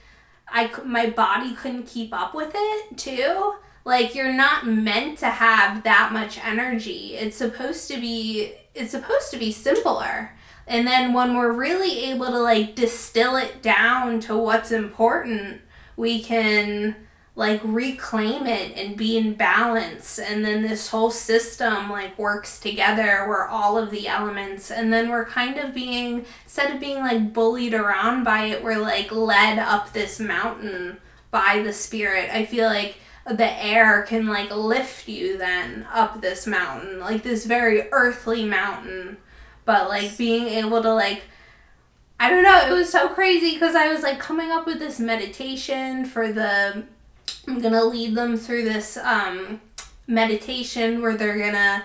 [0.47, 3.55] I my body couldn't keep up with it too.
[3.83, 7.15] Like you're not meant to have that much energy.
[7.15, 10.31] It's supposed to be it's supposed to be simpler.
[10.67, 15.61] And then when we're really able to like distill it down to what's important,
[15.95, 16.95] we can
[17.37, 23.27] like reclaim it and be in balance and then this whole system like works together
[23.27, 27.33] where all of the elements and then we're kind of being instead of being like
[27.33, 30.97] bullied around by it we're like led up this mountain
[31.29, 32.95] by the spirit i feel like
[33.25, 39.17] the air can like lift you then up this mountain, like this very earthly mountain.
[39.65, 41.23] But like being able to like
[42.19, 44.99] I don't know, it was so crazy because I was like coming up with this
[44.99, 46.85] meditation for the
[47.47, 49.61] I'm going to lead them through this um
[50.07, 51.83] meditation where they're going to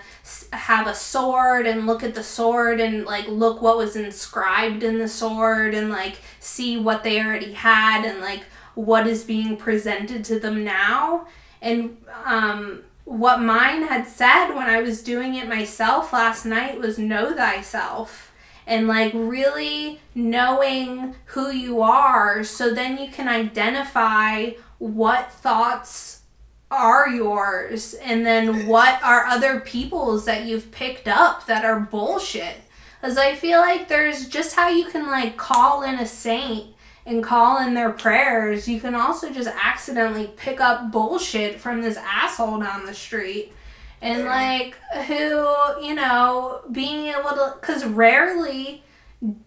[0.55, 4.99] have a sword and look at the sword and like look what was inscribed in
[4.99, 8.43] the sword and like see what they already had and like
[8.75, 11.27] what is being presented to them now.
[11.61, 16.97] And um, what mine had said when I was doing it myself last night was
[16.99, 18.31] know thyself
[18.67, 24.51] and like really knowing who you are so then you can identify
[24.81, 26.23] what thoughts
[26.71, 32.55] are yours and then what are other people's that you've picked up that are bullshit.
[32.99, 36.73] Because I feel like there's just how you can like call in a saint
[37.05, 41.97] and call in their prayers, you can also just accidentally pick up bullshit from this
[41.97, 43.53] asshole down the street.
[44.01, 45.45] And like who,
[45.79, 48.83] you know, being able to cuz rarely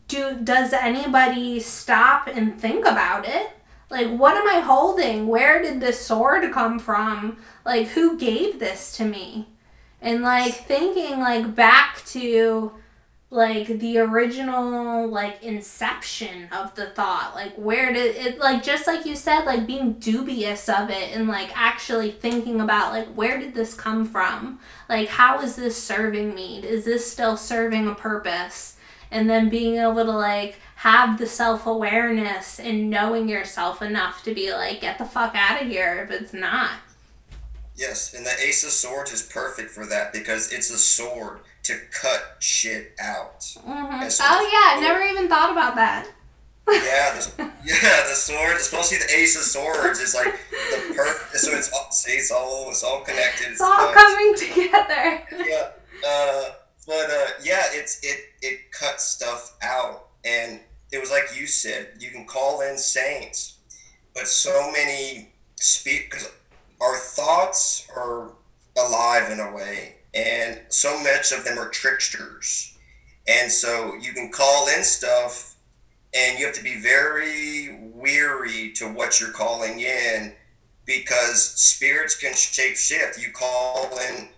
[0.06, 3.50] do does anybody stop and think about it.
[3.90, 5.26] Like, what am I holding?
[5.26, 7.38] Where did this sword come from?
[7.64, 9.48] Like, who gave this to me?
[10.00, 12.72] And, like, thinking, like, back to,
[13.30, 17.32] like, the original, like, inception of the thought.
[17.34, 21.26] Like, where did it, like, just like you said, like, being dubious of it and,
[21.28, 24.60] like, actually thinking about, like, where did this come from?
[24.88, 26.58] Like, how is this serving me?
[26.58, 28.76] Is this still serving a purpose?
[29.10, 34.34] And then being able to, like, have the self awareness and knowing yourself enough to
[34.34, 36.72] be like, get the fuck out of here if it's not.
[37.74, 41.78] Yes, and the Ace of Swords is perfect for that because it's a sword to
[41.90, 43.40] cut shit out.
[43.40, 44.10] Mm-hmm.
[44.10, 46.06] So oh yeah, I never even thought about that.
[46.68, 47.32] yeah, the,
[47.64, 48.56] yeah, the sword.
[48.56, 51.38] Especially the Ace of Swords is like the perfect.
[51.38, 53.52] So it's all, see, it's all it's all connected.
[53.52, 55.22] It's, all uh, coming together.
[55.48, 55.70] Yeah,
[56.06, 56.44] uh,
[56.86, 60.60] but uh, yeah, it's it it cuts stuff out, and
[60.94, 63.58] it was like you said, you can call in saints,
[64.14, 66.30] but so many speak because
[66.80, 68.30] our thoughts are
[68.78, 72.76] alive in a way, and so much of them are tricksters,
[73.26, 75.56] and so you can call in stuff,
[76.14, 80.32] and you have to be very weary to what you're calling in
[80.86, 83.18] because spirits can shape shift.
[83.18, 84.28] You call in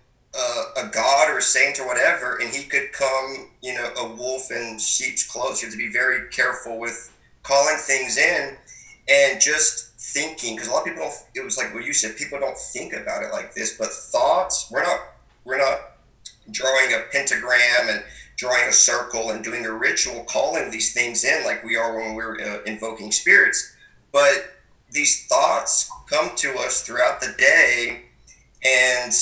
[0.76, 4.50] a god or a saint or whatever, and he could come, you know, a wolf
[4.50, 5.62] in sheep's clothes.
[5.62, 8.56] You have to be very careful with calling things in
[9.08, 11.10] and just thinking, because a lot of people.
[11.34, 12.16] It was like what you said.
[12.16, 14.68] People don't think about it like this, but thoughts.
[14.70, 15.00] We're not.
[15.44, 15.92] We're not
[16.50, 18.04] drawing a pentagram and
[18.36, 22.14] drawing a circle and doing a ritual, calling these things in like we are when
[22.14, 23.74] we're uh, invoking spirits.
[24.12, 24.54] But
[24.90, 28.02] these thoughts come to us throughout the day,
[28.64, 29.12] and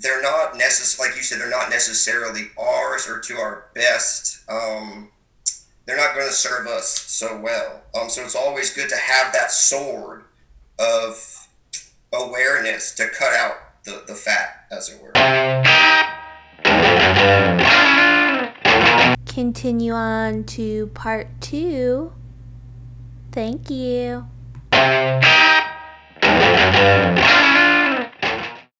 [0.00, 4.42] they're not necessarily, like you said, they're not necessarily ours or to our best.
[4.48, 5.10] Um,
[5.86, 7.82] they're not going to serve us so well.
[7.94, 10.24] Um, so it's always good to have that sword
[10.78, 11.48] of
[12.12, 15.12] awareness to cut out the, the fat, as it were.
[19.26, 22.12] Continue on to part two.
[23.32, 24.26] Thank you.